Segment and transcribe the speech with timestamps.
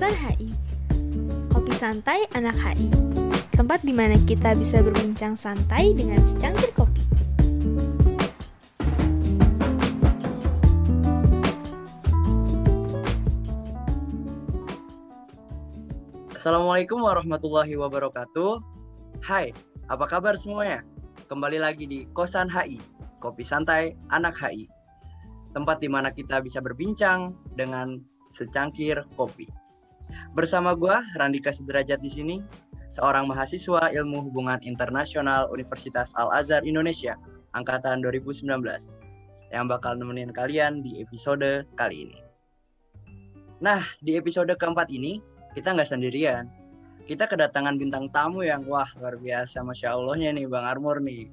[0.00, 0.48] Kosan HI.
[1.52, 2.88] Kopi santai anak HI.
[3.52, 7.04] Tempat di mana kita bisa berbincang santai dengan secangkir kopi.
[16.32, 18.56] Assalamualaikum warahmatullahi wabarakatuh.
[19.20, 19.52] Hai,
[19.92, 20.80] apa kabar semuanya?
[21.28, 22.80] Kembali lagi di Kosan HI,
[23.20, 24.64] Kopi Santai Anak HI.
[25.52, 28.00] Tempat di mana kita bisa berbincang dengan
[28.32, 29.59] secangkir kopi.
[30.32, 32.36] Bersama gua Randika Sudrajat di sini,
[32.90, 37.14] seorang mahasiswa Ilmu Hubungan Internasional Universitas Al-Azhar Indonesia
[37.54, 38.46] angkatan 2019
[39.50, 42.18] yang bakal nemenin kalian di episode kali ini.
[43.60, 45.20] Nah, di episode keempat ini
[45.52, 46.46] kita nggak sendirian.
[47.04, 51.26] Kita kedatangan bintang tamu yang wah luar biasa, masya Allahnya nih Bang Armor nih.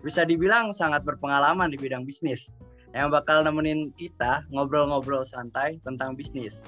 [0.00, 2.48] Bisa dibilang sangat berpengalaman di bidang bisnis
[2.96, 6.64] yang bakal nemenin kita ngobrol-ngobrol santai tentang bisnis.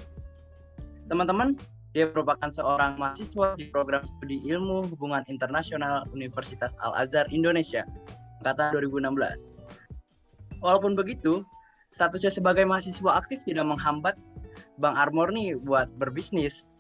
[1.10, 1.58] Teman-teman,
[1.90, 7.82] dia merupakan seorang mahasiswa di program studi ilmu hubungan internasional Universitas Al-Azhar Indonesia,
[8.46, 9.58] angkatan 2016.
[10.62, 11.42] Walaupun begitu,
[11.90, 14.14] statusnya sebagai mahasiswa aktif tidak menghambat
[14.78, 16.70] Bang Armor nih buat berbisnis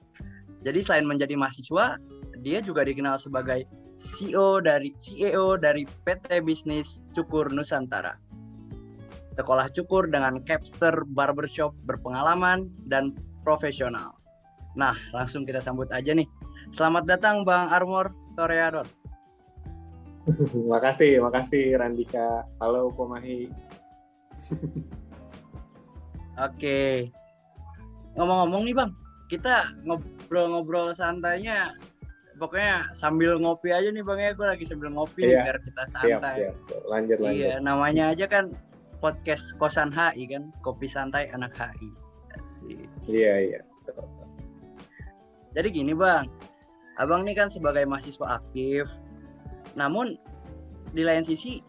[0.60, 1.96] jadi selain menjadi mahasiswa,
[2.44, 3.64] dia juga dikenal sebagai
[3.96, 8.16] CEO dari CEO dari PT Bisnis Cukur Nusantara.
[9.32, 14.19] Sekolah cukur dengan capster barbershop berpengalaman dan profesional.
[14.80, 16.24] Nah, langsung kita sambut aja nih.
[16.72, 18.88] Selamat datang Bang Armor Toreador.
[20.72, 22.48] makasih, makasih Randika.
[22.56, 23.52] Halo Komahi.
[26.48, 27.12] Oke.
[28.16, 28.96] Ngomong-ngomong nih Bang,
[29.28, 31.76] kita ngobrol-ngobrol santainya
[32.40, 35.44] pokoknya sambil ngopi aja nih bang ya gue lagi sambil ngopi iya.
[35.44, 36.88] biar kita santai siap, siap.
[36.88, 38.56] lanjut lanjut iya namanya aja kan
[39.04, 41.92] podcast kosan HI kan kopi santai anak HI
[42.40, 42.88] Asik.
[43.12, 43.60] iya iya
[45.56, 46.26] jadi gini bang
[46.98, 48.90] abang nih kan sebagai mahasiswa aktif
[49.78, 50.18] namun
[50.94, 51.62] di lain sisi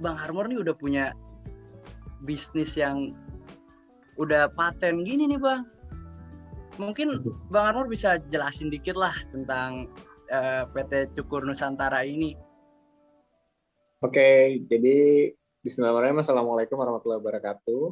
[0.00, 1.14] bang Harmor nih udah punya
[2.24, 3.12] bisnis yang
[4.16, 5.62] udah paten gini nih bang
[6.78, 9.86] Mungkin Bang Armor bisa jelasin dikit lah tentang
[10.30, 12.34] uh, eh, PT Cukur Nusantara ini.
[14.02, 15.30] Oke, jadi
[15.64, 16.20] Bismillahirrahmanirrahim.
[16.20, 17.84] Assalamualaikum warahmatullahi wabarakatuh.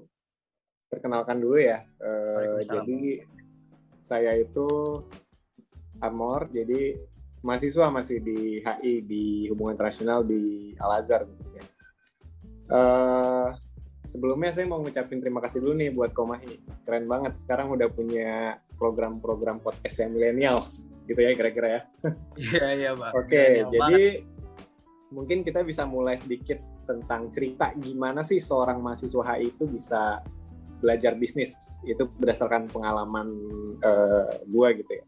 [0.93, 1.87] Perkenalkan dulu ya.
[2.03, 3.25] Uh, jadi
[4.03, 4.99] saya itu
[6.03, 6.99] Armor, jadi
[7.47, 11.63] mahasiswa masih di HI di Hubungan Internasional di Al Azhar khususnya.
[12.67, 13.55] Uh,
[14.07, 16.59] sebelumnya saya mau ngucapin terima kasih dulu nih buat Komahi.
[16.83, 17.39] Keren banget.
[17.39, 21.81] Sekarang udah punya program-program podcast yang millennials gitu ya kira-kira ya.
[22.39, 23.11] Iya iya Pak.
[23.15, 24.01] Oke, okay, jadi banget.
[25.15, 30.19] mungkin kita bisa mulai sedikit tentang cerita gimana sih seorang mahasiswa HI itu bisa
[30.82, 31.54] belajar bisnis
[31.87, 33.31] itu berdasarkan pengalaman
[33.87, 35.04] uh, gua gitu ya.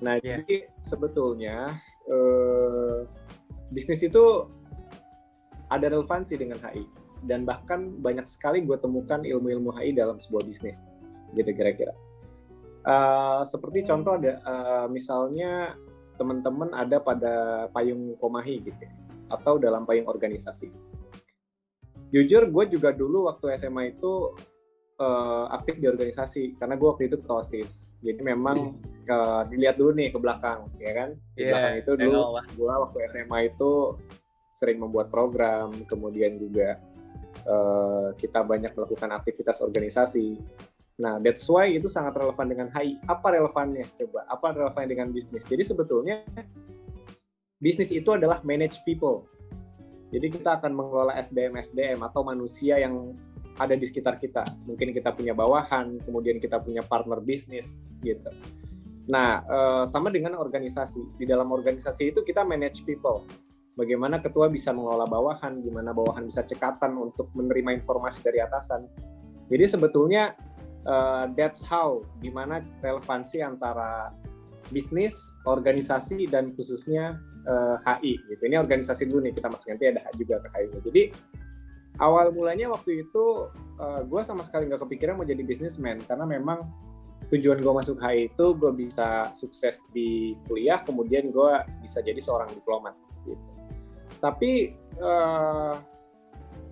[0.00, 0.40] Nah, yeah.
[0.40, 1.74] jadi sebetulnya
[2.06, 3.04] uh,
[3.74, 4.46] bisnis itu
[5.72, 6.86] ada relevansi dengan HI
[7.24, 10.76] dan bahkan banyak sekali gue temukan ilmu-ilmu HI dalam sebuah bisnis
[11.34, 11.92] gitu kira-kira.
[12.84, 15.72] Uh, seperti contoh ada uh, misalnya
[16.20, 18.92] teman-teman ada pada payung komahi gitu ya,
[19.32, 20.70] atau dalam payung organisasi.
[22.12, 24.36] Jujur gue juga dulu waktu SMA itu
[25.00, 27.98] uh, aktif di organisasi karena gue waktu itu ketua OSIS.
[28.02, 28.78] Jadi memang
[29.08, 31.08] uh, dilihat dulu nih ke belakang ya kan.
[31.34, 33.72] Di yeah, belakang itu dulu gue waktu SMA itu
[34.54, 36.78] sering membuat program, kemudian juga
[37.46, 40.38] uh, kita banyak melakukan aktivitas organisasi
[40.94, 43.02] Nah, that's why itu sangat relevan dengan HI.
[43.10, 43.86] Apa relevannya?
[43.98, 45.42] Coba, apa relevannya dengan bisnis?
[45.42, 46.22] Jadi sebetulnya
[47.58, 49.26] bisnis itu adalah manage people.
[50.14, 53.18] Jadi kita akan mengelola SDM-SDM atau manusia yang
[53.58, 54.42] ada di sekitar kita.
[54.66, 58.30] Mungkin kita punya bawahan, kemudian kita punya partner bisnis, gitu.
[59.06, 61.20] Nah, eh, sama dengan organisasi.
[61.20, 63.22] Di dalam organisasi itu kita manage people.
[63.74, 68.86] Bagaimana ketua bisa mengelola bawahan, gimana bawahan bisa cekatan untuk menerima informasi dari atasan.
[69.50, 70.30] Jadi sebetulnya
[70.86, 74.14] uh, that's how di mana relevansi antara
[74.72, 75.12] bisnis,
[75.44, 78.42] organisasi dan khususnya uh, eh, HI gitu.
[78.48, 80.78] Ini organisasi dulu nih kita masuk nanti ada juga ke HI.
[80.86, 81.02] Jadi
[82.02, 86.26] awal mulanya waktu itu uh, eh, gue sama sekali nggak kepikiran mau jadi bisnismen karena
[86.26, 86.66] memang
[87.32, 92.52] tujuan gue masuk HI itu gue bisa sukses di kuliah, kemudian gue bisa jadi seorang
[92.52, 92.92] diplomat
[93.24, 93.40] gitu.
[94.20, 95.74] Tapi uh,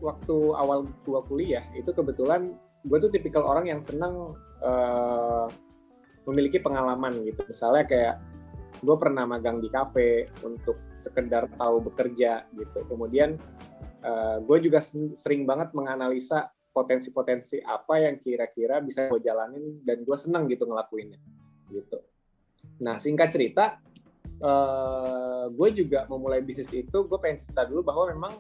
[0.03, 2.53] waktu awal gue kuliah itu kebetulan
[2.83, 5.47] gue tuh tipikal orang yang senang uh,
[6.27, 8.17] memiliki pengalaman gitu misalnya kayak
[8.83, 13.39] gue pernah magang di kafe untuk sekedar tahu bekerja gitu kemudian
[14.02, 14.82] uh, gue juga
[15.16, 21.20] sering banget menganalisa potensi-potensi apa yang kira-kira bisa gue jalanin dan gue senang gitu ngelakuinnya
[21.72, 22.00] gitu.
[22.81, 23.78] Nah singkat cerita,
[24.40, 28.32] uh, gue juga memulai bisnis itu, gue pengen cerita dulu bahwa memang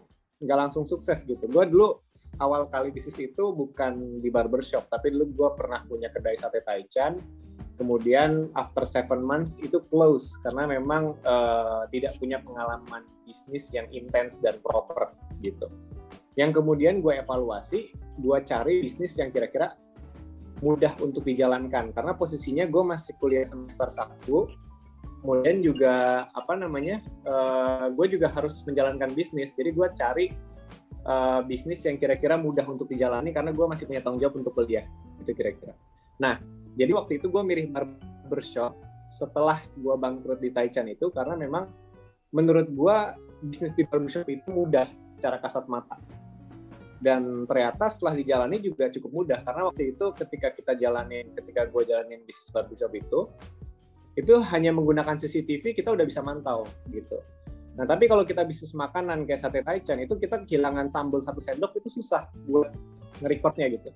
[0.42, 1.44] nggak langsung sukses gitu.
[1.46, 2.02] Gue dulu
[2.42, 7.16] awal kali bisnis itu bukan di barbershop, tapi dulu gue pernah punya kedai sate taichan.
[7.82, 14.38] Kemudian after seven months itu close karena memang uh, tidak punya pengalaman bisnis yang intens
[14.38, 15.10] dan proper
[15.42, 15.66] gitu.
[16.38, 17.90] Yang kemudian gue evaluasi,
[18.22, 19.74] gue cari bisnis yang kira-kira
[20.62, 24.30] mudah untuk dijalankan karena posisinya gue masih kuliah semester 1
[25.26, 29.58] kemudian juga apa namanya uh, gue juga harus menjalankan bisnis.
[29.58, 30.30] Jadi gue cari
[31.02, 34.86] uh, bisnis yang kira-kira mudah untuk dijalani karena gue masih punya tanggung jawab untuk kuliah
[35.18, 35.74] itu kira-kira
[36.20, 36.40] nah
[36.76, 38.76] jadi waktu itu gue milih barbershop
[39.12, 41.68] setelah gue bangkrut di Taichan itu karena memang
[42.32, 42.96] menurut gue
[43.44, 46.00] bisnis di barbershop itu mudah secara kasat mata.
[47.02, 51.82] Dan ternyata setelah dijalani juga cukup mudah karena waktu itu ketika kita jalanin ketika gue
[51.84, 53.28] jalanin bisnis barbershop itu
[54.16, 57.20] itu hanya menggunakan CCTV kita udah bisa mantau gitu.
[57.76, 61.74] Nah tapi kalau kita bisnis makanan kayak sate taichan itu kita kehilangan sambal satu sendok
[61.76, 62.70] itu susah buat
[63.20, 63.90] ngerekodnya gitu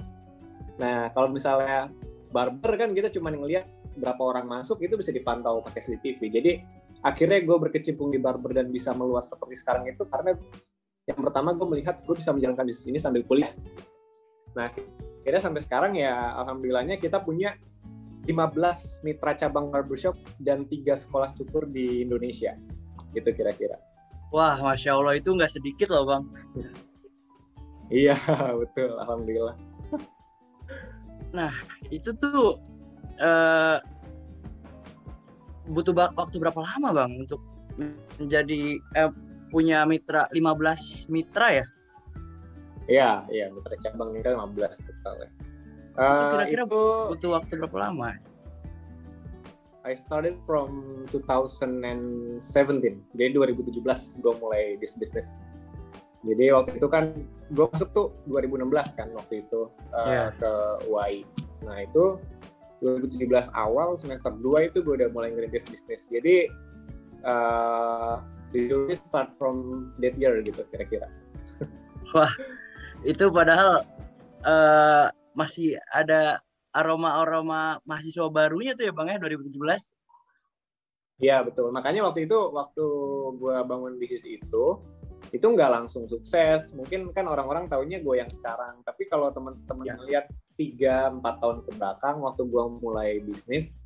[0.76, 1.88] nah kalau misalnya
[2.30, 3.64] barber kan kita cuma ngeliat
[3.96, 6.52] berapa orang masuk itu bisa dipantau pakai CCTV jadi
[7.06, 10.36] akhirnya gue berkecimpung di barber dan bisa meluas seperti sekarang itu karena
[11.06, 13.54] yang pertama gue melihat gue bisa menjalankan bisnis ini sambil kuliah.
[14.58, 14.74] Nah
[15.22, 17.54] kira sampai sekarang ya alhamdulillahnya kita punya
[18.26, 22.58] 15 mitra cabang barbershop dan tiga sekolah cukur di Indonesia.
[23.14, 23.78] Gitu kira-kira.
[24.34, 26.24] Wah masya Allah itu nggak sedikit loh bang.
[27.86, 28.18] Iya
[28.66, 28.98] betul.
[28.98, 29.54] Alhamdulillah
[31.34, 31.52] nah
[31.90, 32.58] itu tuh
[33.22, 33.78] uh,
[35.66, 37.42] butuh waktu berapa lama bang untuk
[38.18, 39.10] menjadi eh,
[39.50, 41.66] punya mitra 15 mitra ya?
[42.86, 45.30] Iya, iya mitra cabang mitra 15 total ya.
[45.96, 46.82] Uh, kira-kira itu,
[47.16, 48.14] butuh waktu berapa lama?
[49.86, 52.42] I started from 2017.
[53.14, 55.38] Jadi 2017 gue mulai this business.
[56.26, 57.14] Jadi waktu itu kan
[57.54, 60.28] gue masuk tuh 2016 kan waktu itu uh, yeah.
[60.34, 60.52] ke
[60.90, 61.22] UAI.
[61.62, 62.18] Nah itu
[62.82, 66.04] 2017 awal semester 2 itu gue udah mulai ngerintis bisnis.
[66.10, 66.50] Jadi
[67.22, 68.20] uh,
[68.52, 71.08] usually start from that year gitu kira-kira.
[72.14, 72.32] Wah,
[73.06, 73.86] itu padahal
[74.44, 76.42] uh, masih ada
[76.76, 79.56] aroma-aroma mahasiswa barunya tuh ya Bang ya 2017.
[81.16, 81.72] Iya betul.
[81.72, 82.86] Makanya waktu itu waktu
[83.40, 84.64] gue bangun bisnis itu
[85.34, 86.70] itu nggak langsung sukses.
[86.74, 88.82] Mungkin kan orang-orang tahunya gue yang sekarang.
[88.86, 89.96] Tapi kalau teman-teman ya.
[90.06, 90.26] lihat
[90.56, 93.76] tiga empat tahun ke belakang waktu gue mulai bisnis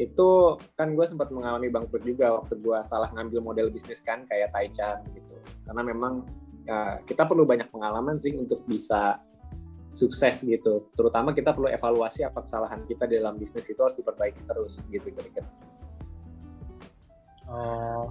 [0.00, 4.48] itu kan gue sempat mengalami bangkrut juga waktu gue salah ngambil model bisnis kan kayak
[4.56, 5.36] Taichan gitu
[5.68, 6.24] karena memang
[6.64, 9.20] ya, kita perlu banyak pengalaman sih untuk bisa
[9.92, 14.40] sukses gitu terutama kita perlu evaluasi apa kesalahan kita di dalam bisnis itu harus diperbaiki
[14.48, 15.48] terus gitu kira-kira
[17.52, 18.08] oh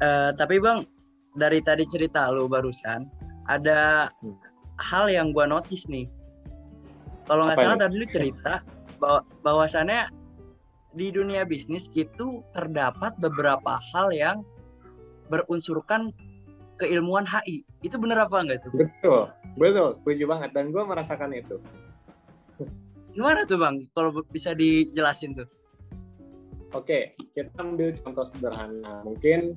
[0.00, 0.88] uh, tapi bang
[1.36, 3.08] dari tadi cerita lu barusan
[3.48, 4.36] ada hmm.
[4.78, 6.06] hal yang gue notice nih
[7.26, 8.62] kalau nggak salah tadi lu cerita
[8.98, 10.10] bahwa bahwasannya
[10.92, 14.44] di dunia bisnis itu terdapat beberapa hal yang
[15.32, 16.12] berunsurkan
[16.76, 17.64] keilmuan HI.
[17.80, 18.68] Itu benar apa enggak itu?
[18.84, 19.22] Betul,
[19.56, 20.50] betul, setuju banget.
[20.52, 21.56] Dan gue merasakan itu.
[23.16, 23.80] Gimana tuh bang?
[23.96, 25.48] Kalau bisa dijelasin tuh.
[26.72, 29.04] Oke, kita ambil contoh sederhana.
[29.04, 29.56] Mungkin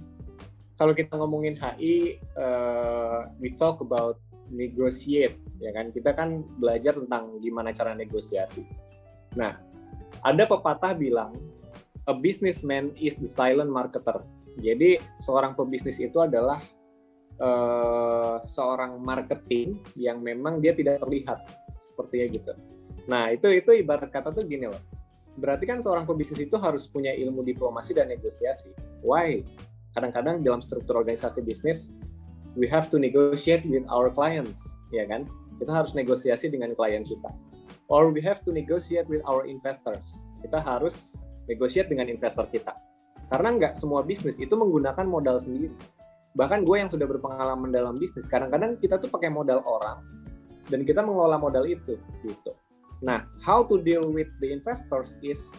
[0.76, 4.20] kalau kita ngomongin HI, uh, eh, we talk about
[4.52, 5.90] negotiate, ya kan?
[5.96, 8.68] Kita kan belajar tentang gimana cara negosiasi.
[9.40, 9.56] Nah,
[10.22, 11.36] ada pepatah bilang,
[12.06, 14.22] a businessman is the silent marketer.
[14.60, 16.64] Jadi seorang pebisnis itu adalah
[17.40, 21.44] uh, seorang marketing yang memang dia tidak terlihat
[21.80, 22.54] sepertinya gitu.
[23.12, 24.80] Nah itu itu ibarat kata tuh gini loh.
[25.36, 28.72] Berarti kan seorang pebisnis itu harus punya ilmu diplomasi dan negosiasi.
[29.04, 29.44] Why?
[29.96, 31.96] Kadang-kadang dalam struktur organisasi bisnis,
[32.60, 35.26] we have to negotiate with our clients, ya kan?
[35.58, 37.32] Kita harus negosiasi dengan klien kita
[37.88, 40.18] or we have to negotiate with our investors.
[40.42, 42.74] Kita harus negotiate dengan investor kita.
[43.30, 45.74] Karena nggak semua bisnis itu menggunakan modal sendiri.
[46.36, 50.04] Bahkan gue yang sudah berpengalaman dalam bisnis, kadang-kadang kita tuh pakai modal orang
[50.68, 52.52] dan kita mengelola modal itu gitu.
[53.06, 55.54] Nah, how to deal with the investors is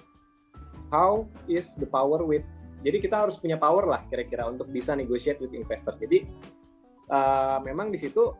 [0.90, 2.44] how is the power with
[2.86, 5.98] jadi kita harus punya power lah kira-kira untuk bisa negotiate with investor.
[5.98, 6.22] Jadi
[7.10, 8.30] uh, memang di situ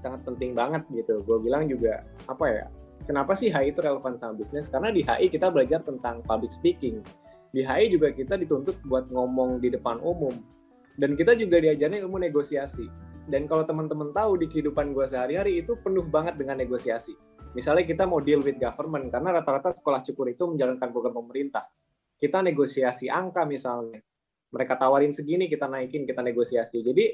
[0.00, 1.20] sangat penting banget gitu.
[1.28, 2.66] Gue bilang juga apa ya
[3.06, 4.66] Kenapa sih HI itu relevan sama bisnis?
[4.66, 7.04] Karena di HI kita belajar tentang public speaking.
[7.54, 10.34] Di HI juga kita dituntut buat ngomong di depan umum.
[10.98, 12.90] Dan kita juga diajarin ilmu negosiasi.
[13.30, 17.14] Dan kalau teman-teman tahu di kehidupan gue sehari-hari itu penuh banget dengan negosiasi.
[17.54, 21.64] Misalnya kita mau deal with government, karena rata-rata sekolah cukur itu menjalankan program pemerintah.
[22.16, 24.00] Kita negosiasi angka misalnya.
[24.50, 26.80] Mereka tawarin segini, kita naikin, kita negosiasi.
[26.80, 27.12] Jadi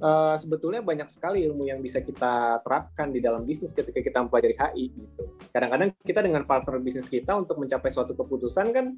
[0.00, 4.54] uh, sebetulnya banyak sekali ilmu yang bisa kita terapkan di dalam bisnis ketika kita mempelajari
[4.54, 5.22] HI gitu.
[5.50, 8.94] Kadang-kadang kita dengan partner bisnis kita untuk mencapai suatu keputusan kan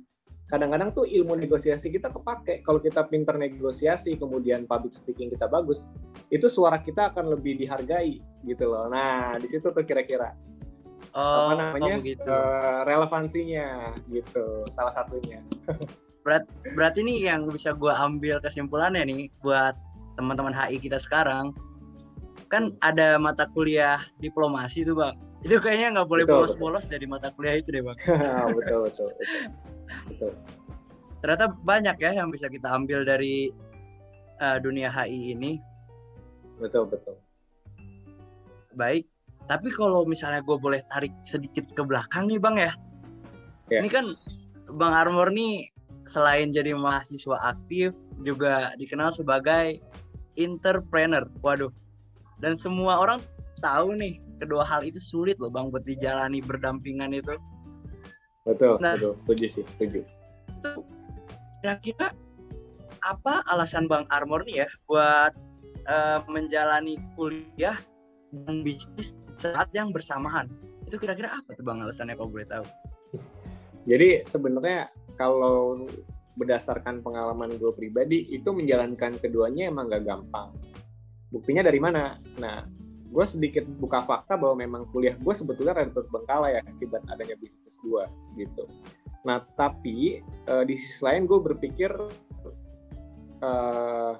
[0.48, 5.84] kadang-kadang tuh ilmu negosiasi kita kepake kalau kita pinter negosiasi kemudian public speaking kita bagus
[6.32, 10.32] itu suara kita akan lebih dihargai gitu loh nah di situ tuh kira-kira
[11.18, 14.62] oh, apa namanya oh uh, relevansinya gitu.
[14.70, 15.42] Salah satunya.
[16.24, 16.46] Berat
[16.78, 19.74] berarti nih yang bisa gue ambil kesimpulannya nih buat
[20.14, 21.50] teman-teman HI kita sekarang.
[22.48, 25.14] Kan ada mata kuliah diplomasi tuh bang.
[25.42, 27.98] Itu kayaknya nggak boleh bolos-bolos dari mata kuliah itu deh bang.
[28.56, 29.10] Betul betul, betul.
[30.08, 30.32] Betul.
[31.18, 33.50] Ternyata banyak ya yang bisa kita ambil dari
[34.38, 35.58] uh, dunia HI ini.
[36.58, 37.18] Betul betul.
[38.74, 39.06] Baik,
[39.48, 42.72] tapi kalau misalnya gue boleh tarik sedikit ke belakang nih bang ya,
[43.72, 43.80] yeah.
[43.80, 44.12] ini kan
[44.76, 45.72] bang Armor nih
[46.04, 49.80] selain jadi mahasiswa aktif juga dikenal sebagai
[50.36, 51.24] entrepreneur.
[51.40, 51.72] Waduh,
[52.44, 53.24] dan semua orang
[53.64, 57.34] tahu nih kedua hal itu sulit loh bang buat dijalani berdampingan itu.
[58.44, 59.12] Betul, nah, betul.
[59.24, 60.00] Setuju sih, setuju.
[60.60, 60.72] Itu
[61.60, 62.12] kira-kira
[63.04, 65.32] apa alasan Bang Armor nih ya buat
[65.88, 67.76] uh, menjalani kuliah
[68.32, 70.50] dan bisnis saat yang bersamaan?
[70.84, 72.66] Itu kira-kira apa tuh Bang alasannya kalau boleh tahu?
[73.86, 75.86] Jadi sebenarnya kalau
[76.38, 80.54] berdasarkan pengalaman gue pribadi itu menjalankan keduanya emang gak gampang.
[81.30, 82.18] Buktinya dari mana?
[82.38, 82.66] Nah,
[83.08, 87.80] gue sedikit buka fakta bahwa memang kuliah gue sebetulnya rada terbengkalai ya akibat adanya bisnis
[87.80, 88.04] gue
[88.36, 88.68] gitu.
[89.24, 91.88] Nah tapi uh, di sisi lain gue berpikir
[93.40, 94.12] uh,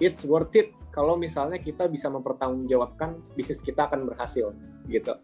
[0.00, 4.52] it's worth it kalau misalnya kita bisa mempertanggungjawabkan bisnis kita akan berhasil
[4.86, 5.16] gitu.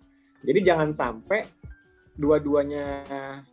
[0.42, 1.44] Jadi jangan sampai
[2.18, 3.04] dua-duanya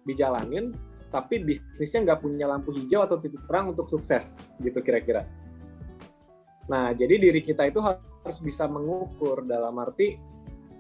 [0.08, 0.74] dijalanin
[1.12, 5.28] tapi bisnisnya nggak punya lampu hijau atau titik terang untuk sukses gitu kira-kira.
[6.72, 10.18] Nah jadi diri kita itu harus bisa mengukur dalam arti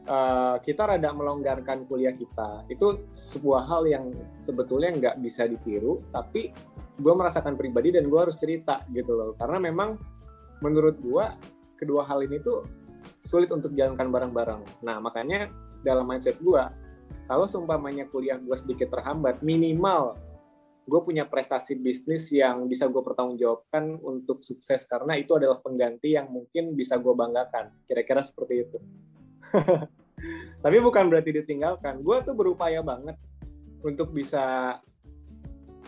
[0.09, 4.05] uh, kita rada melonggarkan kuliah kita itu sebuah hal yang
[4.41, 6.49] sebetulnya nggak bisa ditiru tapi
[6.95, 9.99] gue merasakan pribadi dan gue harus cerita gitu loh karena memang
[10.63, 11.25] menurut gue
[11.75, 12.63] kedua hal ini tuh
[13.19, 14.61] sulit untuk jalankan bareng-bareng.
[14.85, 15.49] Nah makanya
[15.81, 16.63] dalam mindset gue
[17.25, 20.17] kalau seumpamanya kuliah gue sedikit terhambat minimal
[20.85, 26.29] gue punya prestasi bisnis yang bisa gue pertanggungjawabkan untuk sukses karena itu adalah pengganti yang
[26.29, 27.73] mungkin bisa gue banggakan.
[27.89, 28.77] Kira-kira seperti itu.
[30.63, 32.05] Tapi bukan berarti ditinggalkan.
[32.05, 33.17] Gue tuh berupaya banget
[33.81, 34.77] untuk bisa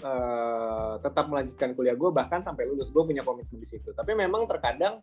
[0.03, 2.89] uh, tetap melanjutkan kuliah gue bahkan sampai lulus.
[2.93, 3.93] Gue punya komitmen di situ.
[3.93, 5.01] Tapi memang terkadang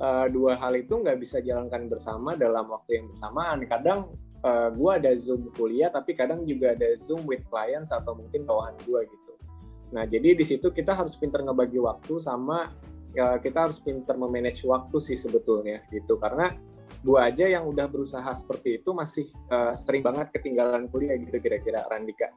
[0.00, 3.64] uh, dua hal itu nggak bisa jalankan bersama dalam waktu yang bersamaan.
[3.68, 4.12] Kadang
[4.44, 8.48] uh, eh, gue ada zoom kuliah tapi kadang juga ada zoom with clients atau mungkin
[8.48, 9.32] bawahan gue gitu.
[9.92, 12.72] Nah jadi di situ kita harus pinter ngebagi waktu sama
[13.12, 16.16] ya, kita harus pinter memanage waktu sih sebetulnya gitu.
[16.16, 16.52] Karena
[17.00, 21.84] gue aja yang udah berusaha seperti itu masih uh, sering banget ketinggalan kuliah gitu kira-kira
[21.88, 22.32] Randika.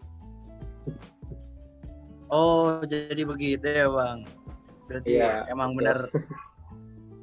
[2.33, 4.25] Oh jadi begitu ya bang.
[4.89, 6.09] Berarti ya, emang benar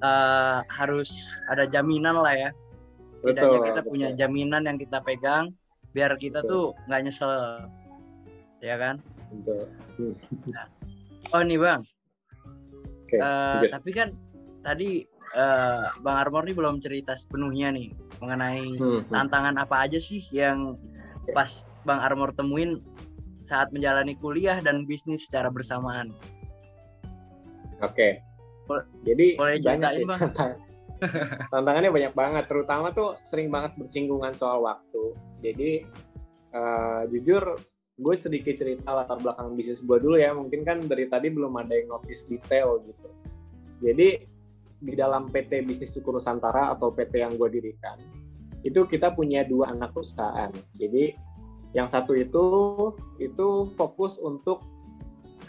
[0.04, 1.10] uh, harus
[1.50, 2.50] ada jaminan lah ya
[3.20, 3.90] setidaknya betul, kita betul.
[3.92, 5.44] punya jaminan yang kita pegang
[5.92, 6.72] biar kita betul.
[6.72, 7.32] tuh nggak nyesel
[8.64, 8.96] ya kan
[9.28, 9.60] betul.
[10.48, 10.66] Nah.
[11.36, 11.80] oh nih bang
[13.04, 14.08] okay, uh, tapi kan
[14.64, 15.04] tadi
[15.36, 17.92] uh, bang Armor nih belum cerita sepenuhnya nih
[18.24, 19.12] mengenai hmm, hmm.
[19.12, 20.80] tantangan apa aja sih yang
[21.36, 22.80] pas bang Armor temuin
[23.40, 26.12] saat menjalani kuliah dan bisnis secara bersamaan.
[27.80, 28.20] Oke.
[28.20, 28.82] Okay.
[29.02, 30.20] Jadi boleh banyak sih bang.
[31.52, 35.84] tantangannya banyak banget terutama tuh sering banget bersinggungan soal waktu jadi
[36.52, 37.56] uh, jujur
[38.00, 41.72] gue sedikit cerita latar belakang bisnis gue dulu ya mungkin kan dari tadi belum ada
[41.76, 43.08] yang notice detail gitu
[43.80, 44.24] jadi
[44.80, 48.00] di dalam PT Bisnis Suku Nusantara atau PT yang gue dirikan
[48.64, 51.16] itu kita punya dua anak perusahaan jadi
[51.70, 52.46] yang satu itu
[53.22, 54.66] itu fokus untuk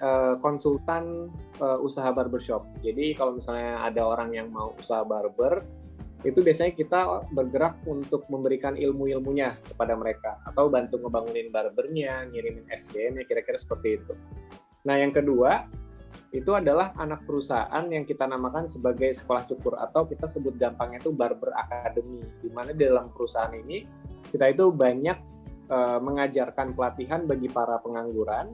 [0.01, 2.65] uh, konsultan uh, usaha barbershop.
[2.85, 5.65] Jadi kalau misalnya ada orang yang mau usaha barber,
[6.21, 6.99] itu biasanya kita
[7.33, 14.13] bergerak untuk memberikan ilmu-ilmunya kepada mereka atau bantu ngebangunin barbernya, ngirimin SDM-nya kira-kira seperti itu.
[14.85, 15.65] Nah, yang kedua
[16.31, 21.11] itu adalah anak perusahaan yang kita namakan sebagai sekolah cukur atau kita sebut gampangnya itu
[21.11, 23.83] barber academy di mana di dalam perusahaan ini
[24.31, 25.30] kita itu banyak
[25.71, 28.51] uh, mengajarkan pelatihan bagi para pengangguran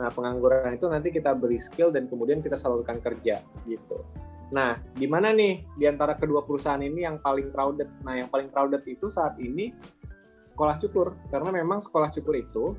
[0.00, 4.00] Nah, pengangguran itu nanti kita beri skill dan kemudian kita salurkan kerja gitu.
[4.48, 8.00] Nah, di mana nih di antara kedua perusahaan ini yang paling crowded?
[8.00, 9.76] Nah, yang paling crowded itu saat ini
[10.48, 12.72] sekolah cukur karena memang sekolah cukur itu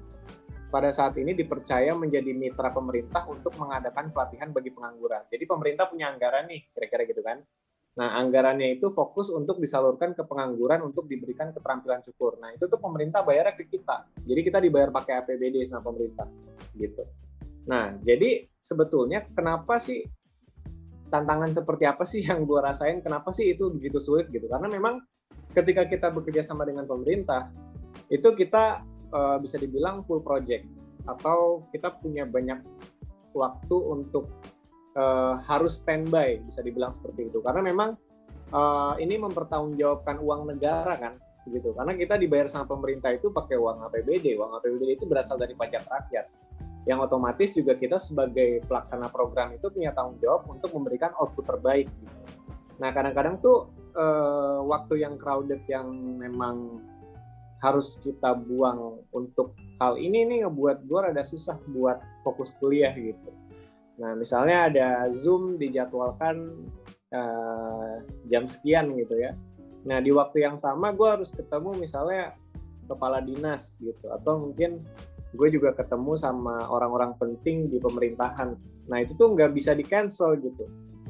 [0.73, 5.21] pada saat ini dipercaya menjadi mitra pemerintah untuk mengadakan pelatihan bagi pengangguran.
[5.29, 7.37] Jadi pemerintah punya anggaran nih, kira-kira gitu kan.
[7.91, 12.39] Nah, anggarannya itu fokus untuk disalurkan ke pengangguran untuk diberikan keterampilan cukur.
[12.39, 14.07] Nah, itu tuh pemerintah bayarnya ke kita.
[14.23, 16.27] Jadi kita dibayar pakai APBD sama pemerintah,
[16.79, 17.03] gitu.
[17.67, 20.07] Nah, jadi sebetulnya kenapa sih
[21.11, 23.03] tantangan seperti apa sih yang gue rasain?
[23.03, 24.47] Kenapa sih itu begitu sulit gitu?
[24.47, 25.03] Karena memang
[25.51, 27.51] ketika kita bekerja sama dengan pemerintah,
[28.07, 30.63] itu kita uh, bisa dibilang full project
[31.03, 32.63] atau kita punya banyak
[33.35, 34.31] waktu untuk
[34.95, 37.95] uh, harus standby bisa dibilang seperti itu karena memang
[38.51, 41.13] uh, ini mempertanggungjawabkan uang negara kan
[41.49, 45.57] gitu karena kita dibayar sama pemerintah itu pakai uang APBD uang APBD itu berasal dari
[45.57, 46.29] pajak rakyat
[46.85, 51.89] yang otomatis juga kita sebagai pelaksana program itu punya tanggung jawab untuk memberikan output terbaik
[51.89, 52.17] gitu.
[52.77, 56.81] nah kadang-kadang tuh uh, waktu yang crowded yang memang
[57.61, 63.29] harus kita buang untuk hal ini nih ngebuat gue rada susah buat fokus kuliah gitu.
[64.01, 66.57] Nah misalnya ada Zoom dijadwalkan
[67.13, 68.01] uh,
[68.33, 69.37] jam sekian gitu ya.
[69.85, 72.33] Nah di waktu yang sama gue harus ketemu misalnya
[72.89, 74.81] kepala dinas gitu atau mungkin
[75.31, 78.57] gue juga ketemu sama orang-orang penting di pemerintahan.
[78.89, 80.65] Nah itu tuh nggak bisa di cancel gitu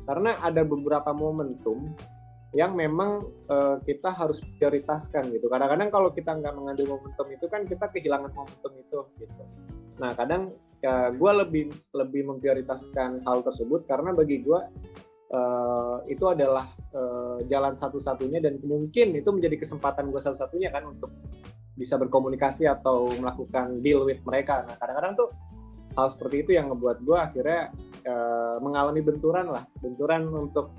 [0.06, 1.94] karena ada beberapa momentum
[2.52, 5.48] yang memang uh, kita harus prioritaskan gitu.
[5.48, 9.44] Kadang-kadang kalau kita nggak mengambil momentum itu kan kita kehilangan momentum itu gitu.
[10.04, 14.60] Nah kadang ya gue lebih lebih memprioritaskan hal tersebut karena bagi gue
[15.30, 16.66] uh, itu adalah
[16.98, 21.14] uh, jalan satu-satunya dan mungkin itu menjadi kesempatan gue satu-satunya kan untuk
[21.78, 24.66] bisa berkomunikasi atau melakukan deal with mereka.
[24.68, 25.30] Nah kadang-kadang tuh
[25.96, 27.72] hal seperti itu yang ngebuat gue akhirnya
[28.10, 30.74] uh, mengalami benturan lah, benturan untuk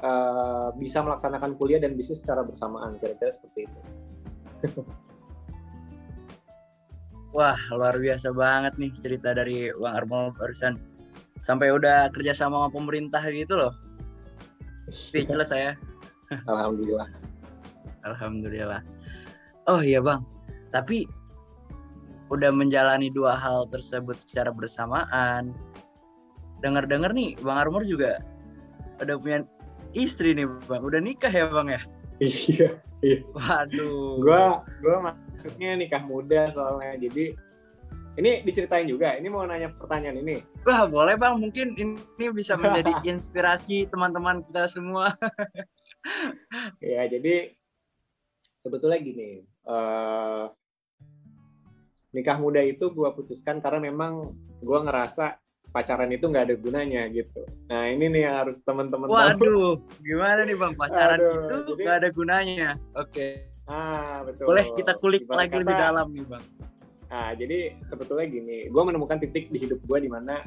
[0.00, 3.80] uh, bisa melaksanakan kuliah dan bisnis secara bersamaan kira-kira seperti itu.
[7.34, 10.78] Wah luar biasa banget nih cerita dari Bang Armo barusan
[11.42, 13.74] sampai udah kerja sama sama pemerintah gitu loh.
[14.88, 15.74] Speechless saya.
[16.50, 17.10] Alhamdulillah.
[18.06, 18.80] Alhamdulillah.
[19.66, 20.20] Oh iya bang,
[20.68, 21.08] tapi
[22.28, 25.56] udah menjalani dua hal tersebut secara bersamaan.
[26.60, 28.20] Dengar-dengar nih, Bang Armor juga
[29.02, 29.38] udah punya
[29.96, 31.80] istri nih bang udah nikah ya bang ya
[32.22, 32.68] iya
[33.02, 37.34] iya waduh gua gua maksudnya nikah muda soalnya jadi
[38.14, 43.02] ini diceritain juga ini mau nanya pertanyaan ini wah boleh bang mungkin ini bisa menjadi
[43.02, 45.10] inspirasi teman-teman kita semua
[46.94, 47.50] ya jadi
[48.62, 50.46] sebetulnya gini uh,
[52.14, 54.30] nikah muda itu gue putuskan karena memang
[54.62, 55.42] gue ngerasa
[55.74, 57.42] pacaran itu nggak ada gunanya gitu.
[57.66, 59.98] Nah ini nih yang harus teman-teman Waduh, tahu.
[60.06, 62.70] gimana nih bang pacaran Aduh, itu nggak ada gunanya?
[62.94, 63.10] Oke.
[63.10, 63.53] Okay.
[63.64, 64.44] Ah betul.
[64.50, 66.44] Boleh kita kulik Ibarat lagi kata, lebih dalam nih bang.
[67.08, 70.44] Nah jadi sebetulnya gini, gue menemukan titik di hidup gue di mana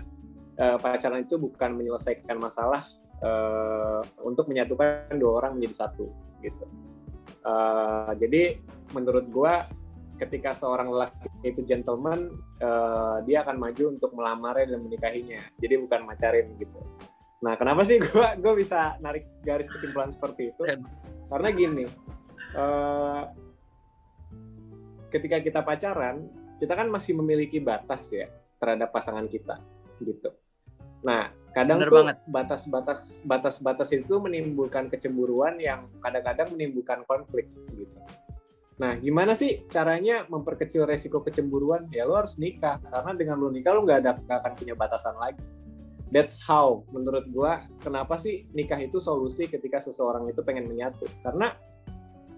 [0.62, 2.86] uh, pacaran itu bukan menyelesaikan masalah
[3.25, 6.13] uh, untuk menyatukan dua orang menjadi satu
[6.45, 6.65] gitu.
[7.47, 8.60] Uh, jadi
[8.91, 9.53] menurut gue
[10.17, 16.03] ketika seorang lelaki itu gentleman uh, dia akan maju untuk melamarnya dan menikahinya jadi bukan
[16.10, 16.82] macarin gitu
[17.45, 20.62] nah kenapa sih gue gue bisa narik garis kesimpulan seperti itu
[21.30, 21.86] karena gini
[22.57, 23.23] uh,
[25.13, 29.61] ketika kita pacaran kita kan masih memiliki batas ya terhadap pasangan kita
[30.01, 30.33] gitu
[31.05, 38.01] nah kadang Bener tuh batas-batas batas-batas itu menimbulkan kecemburuan yang kadang-kadang menimbulkan konflik gitu
[38.77, 41.89] Nah, gimana sih caranya memperkecil resiko kecemburuan?
[41.89, 45.17] Ya lo harus nikah, karena dengan lo nikah lo nggak ada gak akan punya batasan
[45.17, 45.41] lagi.
[46.13, 51.09] That's how menurut gua kenapa sih nikah itu solusi ketika seseorang itu pengen menyatu?
[51.25, 51.57] Karena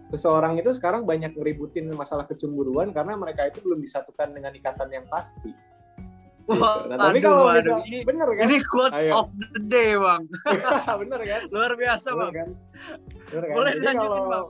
[0.10, 5.06] seseorang itu sekarang banyak ngeributin masalah kecemburuan karena mereka itu belum disatukan dengan ikatan yang
[5.08, 5.54] pasti.
[6.50, 8.50] Wah, nah, tapi kalau misal, ini, bener kan?
[8.50, 9.22] Ini quotes Ayo.
[9.22, 10.26] of the day, Bang.
[11.06, 11.42] bener kan?
[11.54, 12.34] Luar biasa, bener, Bang.
[12.34, 12.50] Kan?
[13.30, 13.56] Bener, kan?
[13.56, 14.48] Boleh Jadi lanjutin, kalau, Bang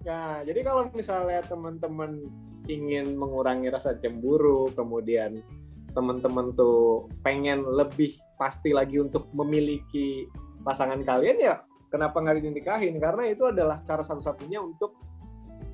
[0.00, 2.24] Nah, jadi kalau misalnya teman-teman
[2.68, 5.44] ingin mengurangi rasa cemburu, kemudian
[5.92, 10.30] teman-teman tuh pengen lebih pasti lagi untuk memiliki
[10.64, 11.56] pasangan kalian ya
[11.90, 12.96] kenapa nggak dinikahin?
[13.02, 14.96] Karena itu adalah cara satu-satunya untuk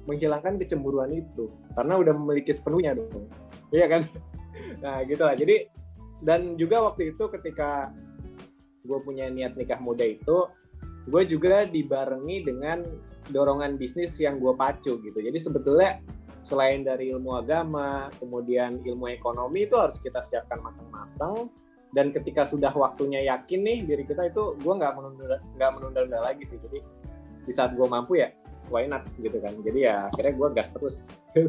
[0.09, 1.53] menghilangkan kecemburuan itu.
[1.77, 3.29] Karena udah memiliki sepenuhnya dong.
[3.71, 4.03] Iya kan?
[4.81, 5.37] Nah gitulah.
[5.37, 5.69] Jadi
[6.25, 7.93] dan juga waktu itu ketika
[8.89, 10.49] gue punya niat nikah muda itu
[11.07, 12.83] gue juga dibarengi dengan
[13.31, 15.19] dorongan bisnis yang gue pacu gitu.
[15.19, 16.01] Jadi sebetulnya
[16.47, 21.51] selain dari ilmu agama, kemudian ilmu ekonomi itu harus kita siapkan matang-matang.
[21.97, 26.45] Dan ketika sudah waktunya yakin nih diri kita itu, gue nggak menunda nggak menunda-nunda lagi
[26.45, 26.61] sih.
[26.61, 26.85] Jadi
[27.49, 28.29] di saat gue mampu ya,
[28.69, 29.57] why not gitu kan.
[29.65, 31.09] Jadi ya akhirnya gue gas terus.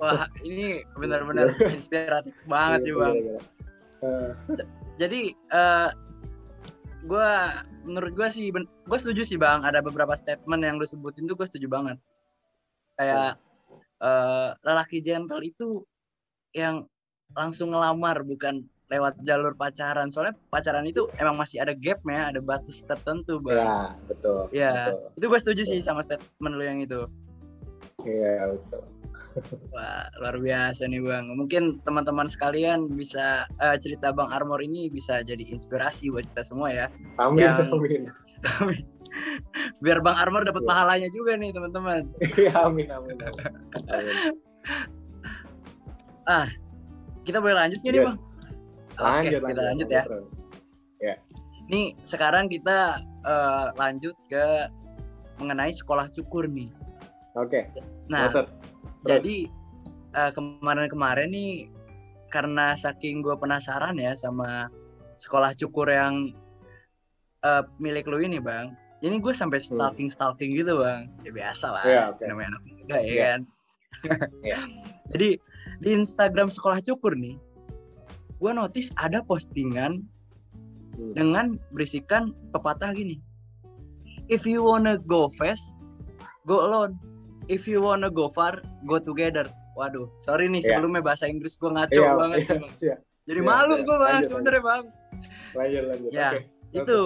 [0.00, 3.16] Wah, ini benar-benar inspiratif banget sih, Bang.
[3.16, 3.42] Gila, gila.
[4.00, 4.30] Eh,
[5.00, 5.90] Jadi eh
[7.04, 7.30] gue
[7.88, 9.64] menurut gue sih gue setuju sih bang.
[9.64, 11.96] Ada beberapa statement yang lu sebutin tuh gue setuju banget.
[12.96, 13.40] Kayak
[14.00, 15.84] eh lelaki gentle itu
[16.56, 16.84] yang
[17.36, 22.82] langsung ngelamar bukan lewat jalur pacaran soalnya pacaran itu emang masih ada gapnya ada batas
[22.82, 23.78] tertentu bang ya
[24.10, 24.98] betul ya betul.
[25.14, 27.00] itu gue setuju sih sama statement lu yang itu
[28.02, 28.82] iya betul
[29.70, 31.30] Wah, luar biasa nih Bang.
[31.30, 36.74] Mungkin teman-teman sekalian bisa eh, cerita Bang Armor ini bisa jadi inspirasi buat kita semua
[36.74, 36.90] ya.
[37.14, 38.02] amin Yang- amin
[39.86, 40.70] Biar Bang Armor dapat Iya.
[40.74, 42.10] pahalanya juga nih, teman-teman.
[42.18, 43.46] Iya, amin amin amin,
[43.86, 44.16] amin.
[47.22, 48.08] Kita boleh lanjut nggak nih, Iya.
[48.10, 48.18] Bang?
[49.00, 50.02] Lanjut Oke, kita lanjut ya.
[50.04, 50.32] terus
[51.70, 54.66] Nih, sekarang kita eh, lanjut ke
[55.38, 56.66] mengenai sekolah cukur nih.
[57.32, 57.60] oke
[58.06, 58.46] Nah, noted.
[58.46, 59.06] Terus.
[59.06, 59.36] jadi
[60.12, 61.70] eh, kemarin-kemarin nih
[62.26, 64.66] karena saking gue penasaran ya sama
[65.14, 66.34] sekolah cukur yang
[67.40, 69.78] eh, milik lu ini bang ini gue sampai Hmm.
[69.78, 72.22] stalking stalking gitu bang ya biasa lah Iya, oke.
[72.26, 73.22] namanya anak muda ya Iya.
[73.22, 73.40] kan
[74.42, 74.58] Iya.
[75.14, 75.28] jadi
[75.78, 77.38] di Instagram sekolah cukur nih
[78.40, 80.02] gue notice ada postingan
[80.90, 81.14] Hmm.
[81.14, 83.22] dengan berisikan pepatah gini
[84.26, 85.78] if you wanna go fast
[86.44, 86.98] go alone
[87.46, 90.76] if you wanna go far go together waduh sorry nih Iya.
[90.76, 92.74] sebelumnya bahasa Inggris gue ngaco Iya, banget iya, nih, Bang.
[92.74, 92.98] siap.
[93.24, 93.82] jadi Iya, malu iya.
[93.82, 94.84] gue Lanjut, sebenernya bang
[95.50, 96.28] lanjut lanjut Ya.
[96.28, 96.38] oke
[96.70, 97.00] itu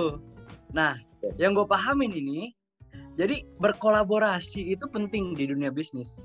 [0.72, 1.28] nah Oke.
[1.38, 2.40] yang gue pahamin ini
[3.14, 6.18] jadi berkolaborasi itu penting di dunia bisnis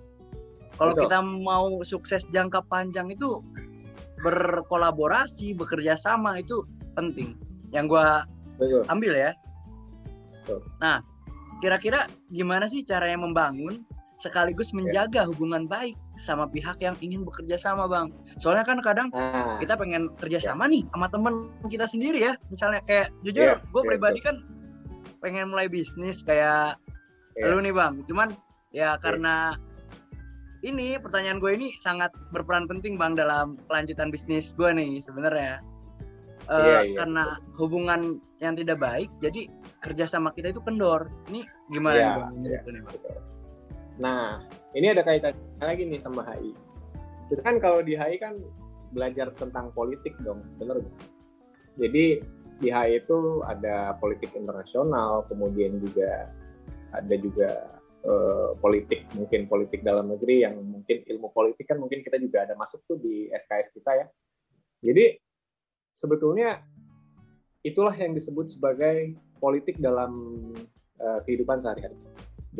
[0.74, 3.44] kalau kita mau sukses jangka panjang itu
[4.24, 6.64] berkolaborasi bekerja sama itu
[6.96, 7.36] penting
[7.72, 8.06] yang gue
[8.92, 9.32] ambil ya.
[10.34, 10.60] Betul.
[10.82, 11.00] Nah,
[11.64, 13.86] kira-kira gimana sih caranya membangun
[14.20, 18.12] sekaligus menjaga hubungan baik sama pihak yang ingin bekerja sama, Bang?
[18.36, 21.34] Soalnya kan kadang nah kita pengen kerja sama nih sama temen
[21.72, 22.34] kita sendiri ya.
[22.52, 24.36] Misalnya kayak jujur, Iya, gue iya, pribadi kan
[25.24, 26.76] pengen mulai bisnis kayak
[27.40, 27.48] Iya.
[27.56, 28.04] lu nih, Bang.
[28.04, 28.36] Cuman
[28.76, 29.56] ya karena
[30.62, 35.64] ini pertanyaan gue ini sangat berperan penting, Bang, dalam kelanjutan bisnis gue nih sebenarnya.
[36.50, 36.96] Eh, Iya, iya.
[36.98, 37.24] karena
[37.62, 39.46] hubungan yang tidak baik, jadi
[39.86, 41.06] kerja sama kita itu kendor.
[41.30, 42.32] Ini gimana Iya, nih, Bang?
[42.42, 42.60] iya.
[42.66, 42.98] lu nih, Bang?
[44.00, 44.26] Nah,
[44.74, 46.52] ini ada kaitannya lagi nih sama HI.
[47.30, 48.40] Kita kan kalau di HI kan
[48.90, 50.96] belajar tentang politik dong, bener nggak?
[51.78, 52.06] Jadi
[52.60, 56.34] di HI itu ada politik internasional, kemudian juga
[56.90, 62.20] ada juga eh, politik, mungkin politik dalam negeri yang mungkin ilmu politik kan mungkin kita
[62.20, 64.06] juga ada masuk tuh di SKS kita ya.
[64.80, 65.20] Jadi
[65.92, 66.64] sebetulnya
[67.64, 70.12] itulah yang disebut sebagai politik dalam
[71.00, 71.96] eh, kehidupan sehari-hari.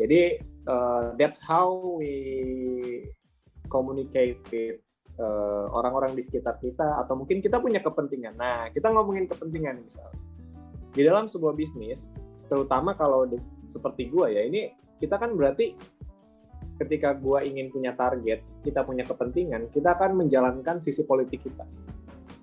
[0.00, 0.38] Jadi
[0.70, 3.10] uh, that's how we
[3.68, 4.80] communicate with
[5.20, 8.34] uh, orang-orang di sekitar kita atau mungkin kita punya kepentingan.
[8.38, 10.18] Nah, kita ngomongin kepentingan misalnya.
[10.90, 13.28] Di dalam sebuah bisnis, terutama kalau
[13.70, 15.74] seperti gua ya, ini kita kan berarti
[16.80, 21.64] ketika gua ingin punya target, kita punya kepentingan, kita akan menjalankan sisi politik kita.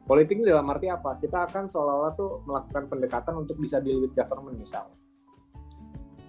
[0.08, 1.20] Politik ini dalam arti apa?
[1.20, 4.96] Kita akan seolah-olah tuh melakukan pendekatan untuk bisa deal with government misalnya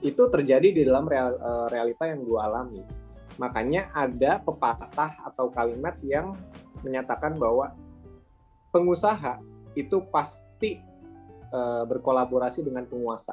[0.03, 2.83] itu terjadi di dalam real- eh, realita yang gue alami.
[3.39, 6.35] Makanya ada pepatah atau kalimat yang
[6.83, 7.75] menyatakan bahwa
[8.71, 9.43] pengusaha
[9.75, 10.83] itu pasti
[11.49, 13.33] eh, berkolaborasi dengan penguasa.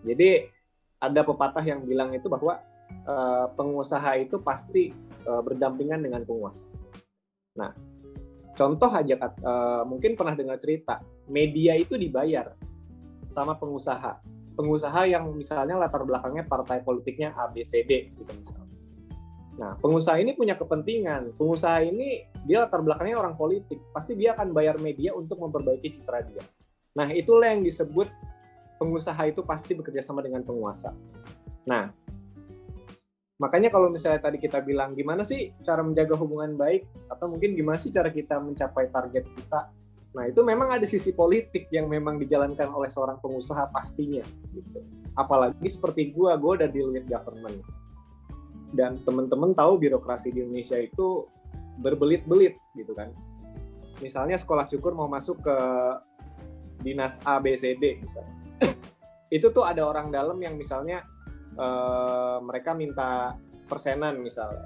[0.00, 0.48] Jadi
[0.98, 2.58] ada pepatah yang bilang itu bahwa
[2.90, 4.90] eh, pengusaha itu pasti
[5.26, 6.66] eh, berdampingan dengan penguasa.
[7.58, 7.74] Nah,
[8.54, 12.54] contoh aja eh, mungkin pernah dengar cerita media itu dibayar
[13.28, 18.66] sama pengusaha pengusaha yang misalnya latar belakangnya partai politiknya ABCD gitu misalnya.
[19.58, 21.38] Nah, pengusaha ini punya kepentingan.
[21.38, 26.26] Pengusaha ini dia latar belakangnya orang politik, pasti dia akan bayar media untuk memperbaiki citra
[26.26, 26.42] dia.
[26.98, 28.10] Nah, itulah yang disebut
[28.78, 30.94] pengusaha itu pasti bekerja sama dengan penguasa.
[31.66, 31.90] Nah,
[33.42, 37.76] makanya kalau misalnya tadi kita bilang gimana sih cara menjaga hubungan baik atau mungkin gimana
[37.76, 39.68] sih cara kita mencapai target kita
[40.16, 44.24] Nah, itu memang ada sisi politik yang memang dijalankan oleh seorang pengusaha pastinya
[44.56, 44.80] gitu.
[45.12, 47.60] Apalagi seperti gua, gua udah deal with government.
[48.72, 51.28] Dan teman-teman tahu birokrasi di Indonesia itu
[51.78, 53.12] berbelit-belit gitu kan.
[54.00, 55.56] Misalnya sekolah cukur mau masuk ke
[56.82, 58.34] dinas A B C D misalnya.
[59.36, 61.04] Itu tuh ada orang dalam yang misalnya
[61.56, 63.36] eh, mereka minta
[63.68, 64.64] persenan misalnya.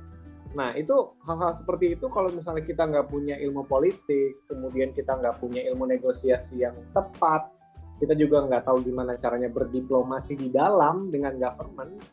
[0.53, 5.41] Nah, itu hal-hal seperti itu kalau misalnya kita nggak punya ilmu politik, kemudian kita nggak
[5.41, 7.49] punya ilmu negosiasi yang tepat,
[7.97, 12.05] kita juga nggak tahu gimana caranya berdiplomasi di dalam dengan government,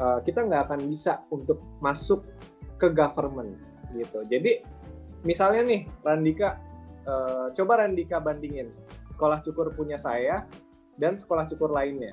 [0.00, 2.24] uh, kita nggak akan bisa untuk masuk
[2.80, 3.52] ke government
[3.92, 4.24] gitu.
[4.32, 4.64] Jadi
[5.28, 6.56] misalnya nih Randika,
[7.04, 8.72] uh, coba Randika bandingin
[9.12, 10.48] sekolah cukur punya saya
[10.98, 12.12] dan sekolah cukur lainnya.